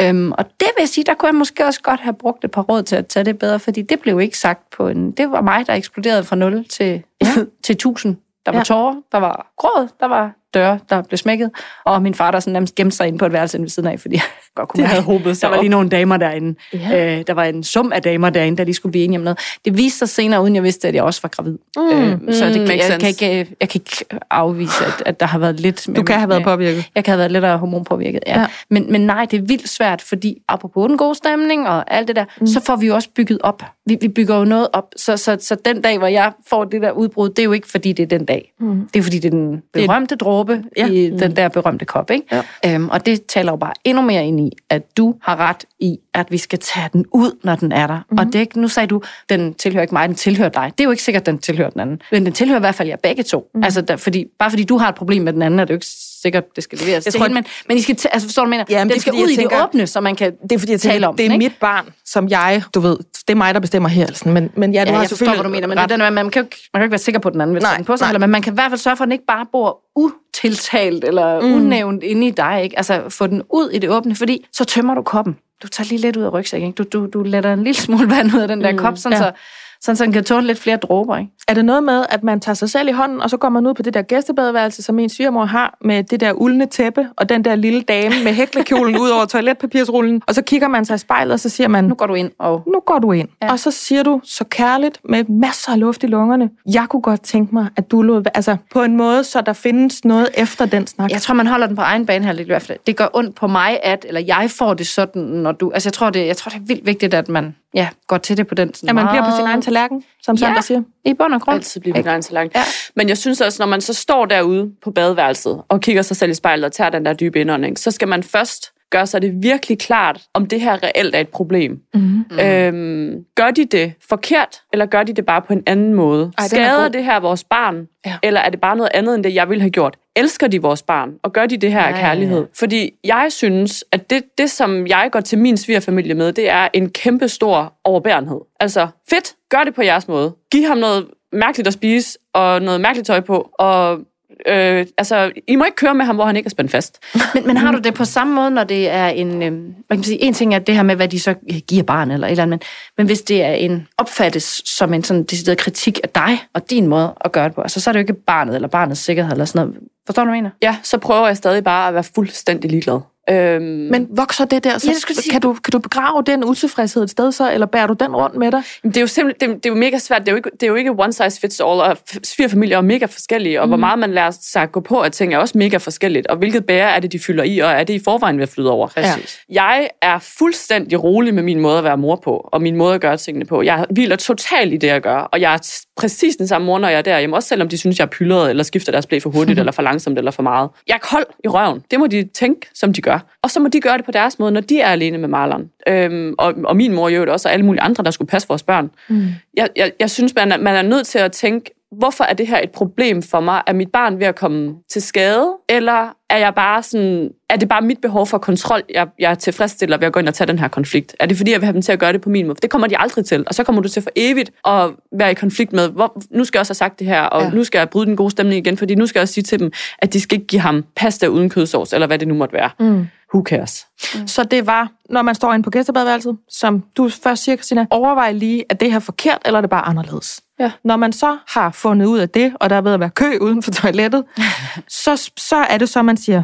[0.00, 2.62] Øhm, og det vil sige, der kunne jeg måske også godt have brugt et par
[2.62, 5.10] råd til at tage det bedre, fordi det blev ikke sagt på en...
[5.10, 7.26] Det var mig, der eksploderede fra 0 til, ja.
[7.64, 8.16] til 1000.
[8.46, 8.64] Der var Ja.
[8.64, 11.50] tårer, der var gråd, der var døre, der blev smækket,
[11.84, 14.00] og min far, der sådan nærmest gemte sig ind på et værelse ved siden af,
[14.00, 14.20] fordi
[14.58, 16.54] godt kunne Det havde hobet sig der var lige nogle damer derinde.
[16.72, 17.18] Ja.
[17.18, 19.38] Øh, der var en sum af damer derinde, der lige skulle blive enige om noget.
[19.64, 21.58] Det viste sig senere, uden jeg vidste, at jeg også var gravid.
[21.76, 22.28] Mm.
[22.28, 22.98] Øh, så det, makes jeg, sense.
[22.98, 25.86] kan ikke, jeg kan ikke afvise, at, at der har været lidt...
[25.96, 26.84] Du kan have været påvirket.
[26.94, 28.40] Jeg kan have været lidt af hormonpåvirket, ja.
[28.40, 28.46] Ja.
[28.70, 32.16] Men, men nej, det er vildt svært, fordi apropos den gode stemning og alt det
[32.16, 32.46] der, mm.
[32.46, 33.62] så får vi jo også bygget op.
[33.86, 34.84] Vi, vi bygger jo noget op.
[34.96, 37.68] Så, så, så den dag, hvor jeg får det der udbrud, det er jo ikke,
[37.68, 38.52] fordi det er den dag.
[38.60, 38.88] Mm.
[38.94, 40.86] Det er, fordi det er den berømte dråbe Ja.
[40.86, 42.42] i den der berømte kop, ikke?
[42.64, 42.74] Ja.
[42.74, 45.98] Øhm, og det taler jo bare endnu mere ind i, at du har ret i,
[46.14, 47.96] at vi skal tage den ud, når den er der.
[47.96, 48.18] Mm-hmm.
[48.18, 50.72] Og det er ikke, nu sagde du, den tilhører ikke mig, den tilhører dig.
[50.78, 52.02] Det er jo ikke sikkert, den tilhører den anden.
[52.12, 53.50] Men den tilhører i hvert fald jer begge to.
[53.54, 53.64] Mm.
[53.64, 55.76] Altså, der, fordi, bare fordi du har et problem med den anden, er det jo
[55.76, 55.86] ikke
[56.22, 57.34] sikkert, det skal leveres Jeg til tror, hende.
[57.34, 58.64] Men, men I skal t- altså, forstår du, mener?
[58.70, 60.72] Jamen, det skal fordi, ud i tænker- det åbne, så man kan Det er fordi,
[60.72, 63.34] jeg tale tænker, om det er den, mit barn, som jeg, du ved, det er
[63.34, 64.06] mig, der bestemmer her.
[64.12, 64.32] Sådan.
[64.32, 65.98] Men, men ja, du Ja, har jeg forstår, hvad du mener, men det er den,
[65.98, 67.54] man, man, kan jo ikke, man kan jo ikke være sikker på, at den anden
[67.54, 68.10] vil Nej, på sig, nej.
[68.10, 71.04] eller, men man kan i hvert fald sørge for, at den ikke bare bor utiltalt
[71.04, 71.52] eller mm.
[71.54, 72.60] unævnt inde i dig.
[72.64, 72.76] Ikke?
[72.78, 75.36] Altså få den ud i det åbne, fordi så tømmer du koppen.
[75.62, 76.72] Du tager lige lidt ud af rygsækken.
[76.72, 79.18] Du, du, du letter en lille smule vand ud af den der mm, kop, sådan,
[79.18, 79.24] ja.
[79.24, 79.32] så,
[79.80, 81.16] sådan, så den kan tåle lidt flere dråber.
[81.16, 81.30] Ikke?
[81.48, 83.66] Er det noget med, at man tager sig selv i hånden, og så går man
[83.66, 87.28] ud på det der gæstebadeværelse, som min svigermor har, med det der uldne tæppe, og
[87.28, 90.98] den der lille dame med hæklekjolen ud over toiletpapirsrullen, og så kigger man sig i
[90.98, 92.62] spejlet, og så siger man, Nu går du ind og...
[92.66, 93.28] nu går du ind.
[93.42, 93.52] Ja.
[93.52, 97.22] Og så siger du så kærligt, med masser af luft i lungerne, jeg kunne godt
[97.22, 100.86] tænke mig, at du lod, altså på en måde, så der findes noget efter den
[100.86, 101.10] snak.
[101.10, 102.78] Jeg tror, man holder den på egen bane her lidt i hvert fald.
[102.86, 105.70] Det gør ondt på mig, at, eller jeg får det sådan, når du...
[105.70, 108.36] Altså, jeg tror, det, jeg tror, det er vildt vigtigt, at man ja, går til
[108.36, 110.38] det på den sådan At man bliver på sin egen tallerken, som Ja.
[110.46, 110.82] Sandra siger.
[111.04, 111.56] I bund og grund.
[111.56, 112.52] altid blive min egen tallerken.
[112.54, 112.62] Ja.
[112.96, 116.30] Men jeg synes også, når man så står derude på badeværelset og kigger sig selv
[116.30, 119.42] i spejlet og tager den der dybe indånding, så skal man først gøre sig det
[119.42, 121.80] virkelig klart, om det her reelt er et problem.
[121.94, 122.24] Mm.
[122.40, 126.32] Øhm, gør de det forkert, eller gør de det bare på en anden måde?
[126.38, 128.16] er Skader det her vores barn, Ja.
[128.22, 129.96] eller er det bare noget andet, end det, jeg ville have gjort?
[130.16, 132.38] Elsker de vores barn, og gør de det her af kærlighed?
[132.40, 132.46] ja.
[132.54, 136.68] Fordi jeg synes, at det, det, som jeg går til min svigerfamilie med, det er
[136.74, 138.40] en kæmpe stor overbærenhed.
[138.60, 140.34] Altså, fedt, gør det på jeres måde.
[140.52, 143.98] Giv ham noget mærkeligt at spise, og noget mærkeligt tøj på, og
[144.46, 146.98] øh, altså, I må ikke køre med ham, hvor han ikke er spændt fast.
[147.34, 149.42] Men, men har du det på samme måde, når det er en...
[149.42, 151.34] Øh, hvad kan man sige, en ting er det her med, hvad de så
[151.68, 152.60] giver barnet eller et eller andet, men,
[152.98, 156.86] men hvis det er en opfattes som en sådan decideret kritik af dig og din
[156.86, 159.32] måde at gøre det på, altså så er det jo ikke barnet eller barnets sikkerhed
[159.32, 159.82] eller sådan noget.
[160.06, 160.50] Forstår du, hvad jeg mener?
[160.62, 163.00] Ja, så prøver jeg stadig bare at være fuldstændig ligeglad.
[163.30, 165.32] Øhm, Men vokser det der, så Ja, det sige.
[165.32, 168.36] kan, du, kan du begrave den utilfredshed et sted så, eller bærer du den rundt
[168.36, 168.62] med dig?
[168.84, 170.20] det er jo simpelthen, det, det er jo mega svært.
[170.20, 172.76] Det er jo ikke, det er jo ikke one size fits all, og f- svigerfamilier
[172.76, 173.70] er mega forskellige, og mm.
[173.70, 176.36] hvor meget man lærer sig at gå på af ting er også mega forskelligt, og
[176.36, 178.70] hvilket bære er det, de fylder i, og er det i forvejen ved at flyde
[178.70, 178.88] over.
[178.88, 179.38] Præcis.
[179.50, 183.00] Jeg er fuldstændig rolig med min måde at være mor på, og min måde at
[183.00, 183.62] gøre tingene på.
[183.62, 185.58] Jeg hviler totalt i det, jeg gør, og jeg er
[185.98, 188.50] præcis den samme mor, når jeg er derhjemme, også selvom de synes, jeg er pyldret,
[188.50, 190.70] eller skifter deres blæ for hurtigt, eller for langsomt, eller for meget.
[190.88, 191.82] Jeg er kold i røven.
[191.90, 193.18] Det må de tænke, som de gør.
[193.42, 195.70] Og så må de gøre det på deres måde, når de er alene med Marlon.
[195.88, 198.62] Øhm, og, og min mor jo også, og alle mulige andre, der skulle passe vores
[198.62, 198.90] børn.
[199.08, 199.26] Mm.
[199.56, 202.46] Jeg, jeg, jeg synes, man er, man er nødt til at tænke hvorfor er det
[202.46, 203.62] her et problem for mig?
[203.66, 205.52] Er mit barn ved at komme til skade?
[205.68, 209.98] Eller er jeg bare sådan, er det bare mit behov for kontrol, jeg, jeg tilfredsstiller
[209.98, 211.16] ved at gå ind og tage den her konflikt?
[211.20, 212.56] Er det fordi, jeg vil have dem til at gøre det på min måde?
[212.56, 213.44] For det kommer de aldrig til.
[213.46, 216.58] Og så kommer du til for evigt at være i konflikt med, hvor, nu skal
[216.58, 217.50] jeg også have sagt det her, og ja.
[217.50, 219.58] nu skal jeg bryde den gode stemning igen, fordi nu skal jeg også sige til
[219.58, 222.52] dem, at de skal ikke give ham pasta uden kødsovs, eller hvad det nu måtte
[222.52, 222.70] være.
[222.80, 223.06] Mm.
[223.34, 223.86] Who cares?
[224.14, 224.26] Mm.
[224.26, 228.32] Så det var, når man står inde på gæstebadværelset, som du først siger, Christina, overvej
[228.32, 230.40] lige, at det her forkert, eller er det bare anderledes?
[230.60, 230.72] Ja.
[230.84, 233.38] Når man så har fundet ud af det, og der er ved at være kø
[233.40, 234.24] uden for toilettet,
[235.04, 236.42] så, så er det så, man siger,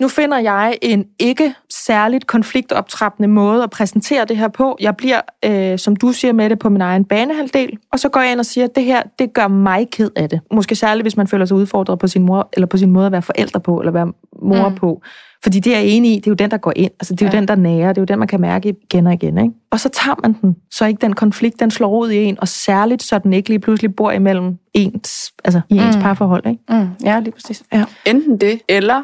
[0.00, 4.76] nu finder jeg en ikke særligt konfliktoptrappende måde at præsentere det her på.
[4.80, 8.20] Jeg bliver, øh, som du siger med det, på min egen banehalvdel, og så går
[8.20, 10.40] jeg ind og siger, at det her, det gør mig ked af det.
[10.52, 13.12] Måske særligt, hvis man føler sig udfordret på sin mor, eller på sin måde at
[13.12, 14.74] være forældre på, eller være mor mm.
[14.74, 15.02] på.
[15.42, 16.90] Fordi det er jeg enig i, det er jo den, der går ind.
[17.00, 17.40] Altså, det er jo ja.
[17.40, 17.88] den, der nærer.
[17.88, 19.38] Det er jo den, man kan mærke igen og igen.
[19.38, 19.54] Ikke?
[19.70, 22.48] Og så tager man den, så ikke den konflikt, den slår ud i en, og
[22.48, 26.02] særligt, så den ikke lige pludselig bor imellem ens, altså i ens mm.
[26.02, 26.46] parforhold.
[26.46, 26.62] Ikke?
[26.68, 26.88] Mm.
[27.04, 27.62] Ja, lige præcis.
[27.72, 27.84] Ja.
[28.06, 29.02] Enten det, eller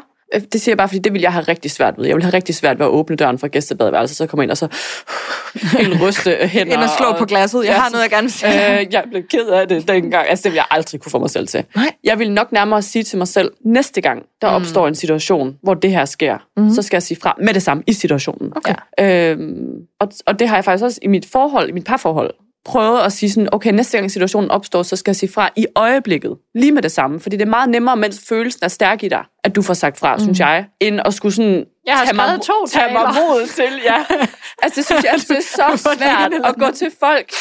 [0.53, 2.05] det siger jeg bare, fordi det vil jeg have rigtig svært ved.
[2.05, 4.57] Jeg vil have rigtig svært ved at åbne døren fra gæstebadeværelset, så kommer ind og
[4.57, 4.65] så
[5.83, 6.73] en ryste hænder.
[6.73, 7.65] Ind og slå på glasset.
[7.65, 8.29] Jeg har noget, jeg gerne
[8.77, 8.85] vil.
[8.87, 10.29] Øh, jeg blev ked af det dengang.
[10.29, 11.63] Altså, det vil jeg aldrig kunne få mig selv til.
[11.75, 11.91] Nej.
[12.03, 15.73] Jeg vil nok nærmere sige til mig selv, næste gang, der opstår en situation, hvor
[15.73, 16.73] det her sker, Mhm.
[16.73, 18.53] så skal jeg sige fra med det samme i situationen.
[18.55, 18.75] Okay.
[18.99, 19.67] Øhm,
[19.99, 22.33] og, og det har jeg faktisk også i mit forhold, i mit parforhold,
[22.67, 25.65] prøvet at sige sådan, okay, næste gang situationen opstår, så skal jeg sige fra i
[25.75, 27.19] øjeblikket, lige med det samme.
[27.19, 29.99] Fordi det er meget nemmere, mens følelsen er stærk i dig, at du får sagt
[29.99, 30.21] fra, mm.
[30.21, 33.81] synes jeg, end at skulle sådan Jeg har tage, mig, to tage mig mod til.
[33.85, 34.05] Ja.
[34.63, 37.31] Altså, det synes jeg, det er så svært at gå til folk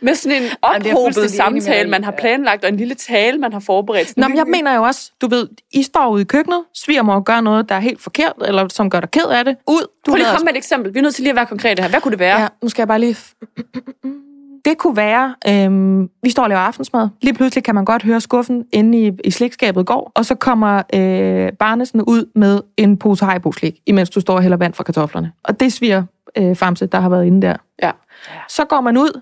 [0.00, 4.16] med sådan en ophobet samtale, man har planlagt, og en lille tale, man har forberedt.
[4.16, 7.40] Nå, men jeg mener jo også, du ved, I står ude i køkkenet, svigermor gør
[7.40, 9.56] noget, der er helt forkert, eller som gør dig ked af det.
[9.68, 9.86] Ud.
[10.06, 10.94] Du Prøv lige at komme med et eksempel.
[10.94, 11.90] Vi er nødt til lige at være konkrete her.
[11.90, 12.40] Hvad kunne det være?
[12.40, 13.16] Ja, nu skal jeg bare lige...
[14.64, 17.08] Det kunne være, øhm, vi står og laver aftensmad.
[17.22, 20.82] Lige pludselig kan man godt høre skuffen inde i, i slikskabet går, og så kommer
[20.94, 25.32] øh, Barnesen ud med en pose haribo-slik, imens du står og hælder vand fra kartoflerne.
[25.44, 26.02] Og det sviger
[26.36, 27.56] øh, Famse, der har været inde der.
[27.82, 27.90] Ja.
[28.48, 29.20] Så går man ud.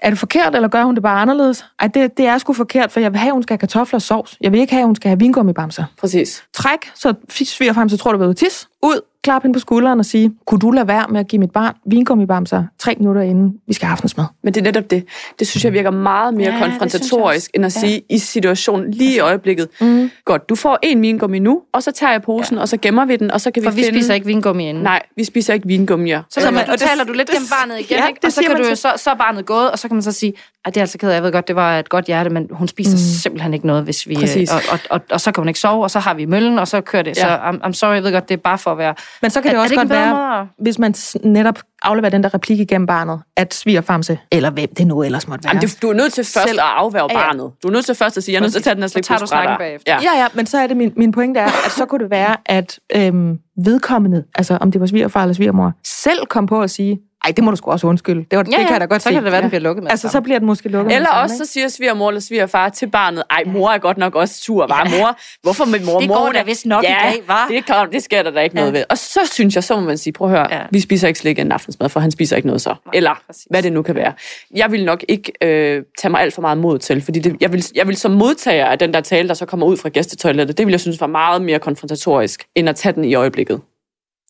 [0.00, 1.64] Er det forkert, eller gør hun det bare anderledes?
[1.80, 3.96] Ej, det, det er sgu forkert, for jeg vil have, at hun skal have kartofler
[3.96, 4.36] og sovs.
[4.40, 5.84] Jeg vil ikke have, at hun skal have vingummibamser.
[6.00, 6.44] Præcis.
[6.52, 8.68] Træk, så sviger frem, så tror du, vil tis.
[8.82, 11.50] Ud, klap hende på skulderen og sige, kunne du lade være med at give mit
[11.50, 14.24] barn vingummibamser tre minutter inden vi skal have aftensmad?
[14.42, 15.04] Men det er netop det.
[15.38, 19.14] Det synes jeg virker meget mere Ja, ja, konfrontatorisk, end at sige i situationen lige
[19.16, 19.68] i øjeblikket.
[19.80, 20.10] Mm.
[20.24, 22.60] Godt, du får en vingummi nu, og så tager jeg posen, ja.
[22.62, 23.98] og så gemmer vi den, og så kan For vi vi finde...
[24.00, 24.82] spiser ikke vingummi inden.
[24.82, 26.22] Nej, vi spiser ikke vingummier.
[26.30, 28.18] Så, Så man, og det- taler du lidt gennem barnet igen, ja, ikke?
[28.18, 30.02] det og så, kan du, jo så, så er barnet gået, og så kan man
[30.02, 30.32] så sige,
[30.64, 32.48] at det er altså ked af, jeg ved godt, det var et godt hjerte, men
[32.50, 32.98] hun spiser mm.
[32.98, 34.14] simpelthen ikke noget, hvis vi...
[34.14, 34.50] Præcis.
[34.50, 36.68] Og, og, og, og, så kan hun ikke sove, og så har vi møllen, og
[36.68, 37.16] så kører det.
[37.16, 37.22] Ja.
[37.22, 37.50] Så Ja.
[37.50, 38.94] I'm, I'm sorry, jeg ved godt, det er bare for at være...
[39.22, 40.94] Men så kan Er- det er også det godt være, måde hvis man
[41.24, 45.44] netop afleverer den der replik igennem barnet, at svigerfamse, eller hvem det nu ellers måtte
[45.44, 45.54] være.
[45.54, 47.26] Jamen, du er nødt til først Selv- at afværge Ja, ja.
[47.26, 47.50] barnet.
[47.62, 48.88] Du er nødt til først at sige, jeg er nødt til at tage den her
[48.88, 49.92] Så slik tager du snakken bagefter.
[49.92, 49.98] Ja.
[50.14, 52.36] Ja, ja, men så er det min, min pointe er, at så kunne det være,
[52.46, 56.98] at øhm, vedkommende, altså om det var svigerfar eller svigermor, selv kom på at sige,
[57.24, 58.24] ej, det må du sgu også undskylde.
[58.30, 59.14] Det, var, det kan jeg da godt så se.
[59.14, 59.48] kan det være, den ja.
[59.48, 61.68] bliver lukket med Altså, så bliver den måske lukket med Eller samme, også så siger
[61.68, 65.18] svigermor eller svigerfar til barnet, ej, mor er godt nok også sur, var mor?
[65.42, 66.00] Hvorfor med mor?
[66.00, 67.52] Det mor går da vist nok i ja, dag, hva'?
[67.54, 68.60] det, kan, det sker der da ikke Ja.
[68.60, 68.84] noget ved.
[68.90, 70.60] Og så synes jeg, så må man sige, prøv at høre, Ja.
[70.70, 72.74] vi spiser ikke slik en aftensmad, for han spiser ikke noget så.
[72.94, 73.46] Eller præcis.
[73.50, 74.12] hvad det nu kan være.
[74.54, 77.52] Jeg vil nok ikke øh, tage mig alt for meget mod til, fordi det, jeg,
[77.52, 80.58] vil, jeg vil som modtager af den der tale, der så kommer ud fra gæstetoilettet,
[80.58, 83.60] det vil jeg synes var meget mere konfrontatorisk, end at tage den i øjeblikket.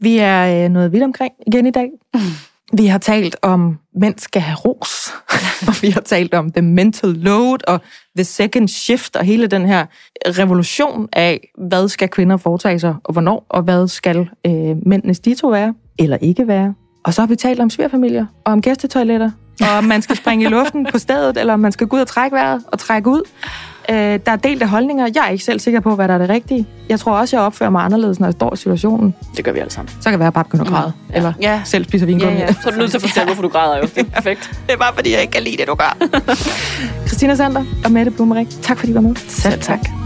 [0.01, 1.89] Vi er øh, nået vidt omkring igen i dag.
[2.77, 5.15] Vi har talt om, mænd skal have ros,
[5.69, 7.81] og vi har talt om the mental load og
[8.17, 9.87] the second shift og hele den her
[10.27, 15.49] revolution af, hvad skal kvinder foretage sig og hvornår, og hvad skal øh, mændenes dito
[15.49, 16.75] være eller ikke være.
[17.05, 20.45] Og så har vi talt om svigerfamilier og om gæstetoiletter, og om man skal springe
[20.45, 23.11] i luften på stedet, eller om man skal gå ud og trække vejret og trække
[23.11, 23.23] ud.
[23.91, 25.09] Øh, der er delte holdninger.
[25.15, 26.67] Jeg er ikke selv sikker på, hvad der er det rigtige.
[26.89, 29.15] Jeg tror også, jeg opfører mig anderledes, når jeg står i situationen.
[29.37, 29.89] Det gør vi alle sammen.
[30.01, 30.93] Så kan det være, at bare begynder at græde.
[31.11, 31.17] Ja.
[31.17, 31.61] Eller Ja.
[31.65, 32.33] selv spiser vingummi.
[32.35, 32.53] Ja, ja.
[32.53, 33.83] Så er du nødt til at fortælle, hvorfor du græder jo.
[33.83, 34.51] Det er perfekt.
[34.67, 35.97] Det er bare, fordi jeg ikke kan lide det, du gør.
[37.07, 39.17] Christina Sander og Mette Blumerik, tak fordi I var med.
[39.29, 40.04] Selv tak.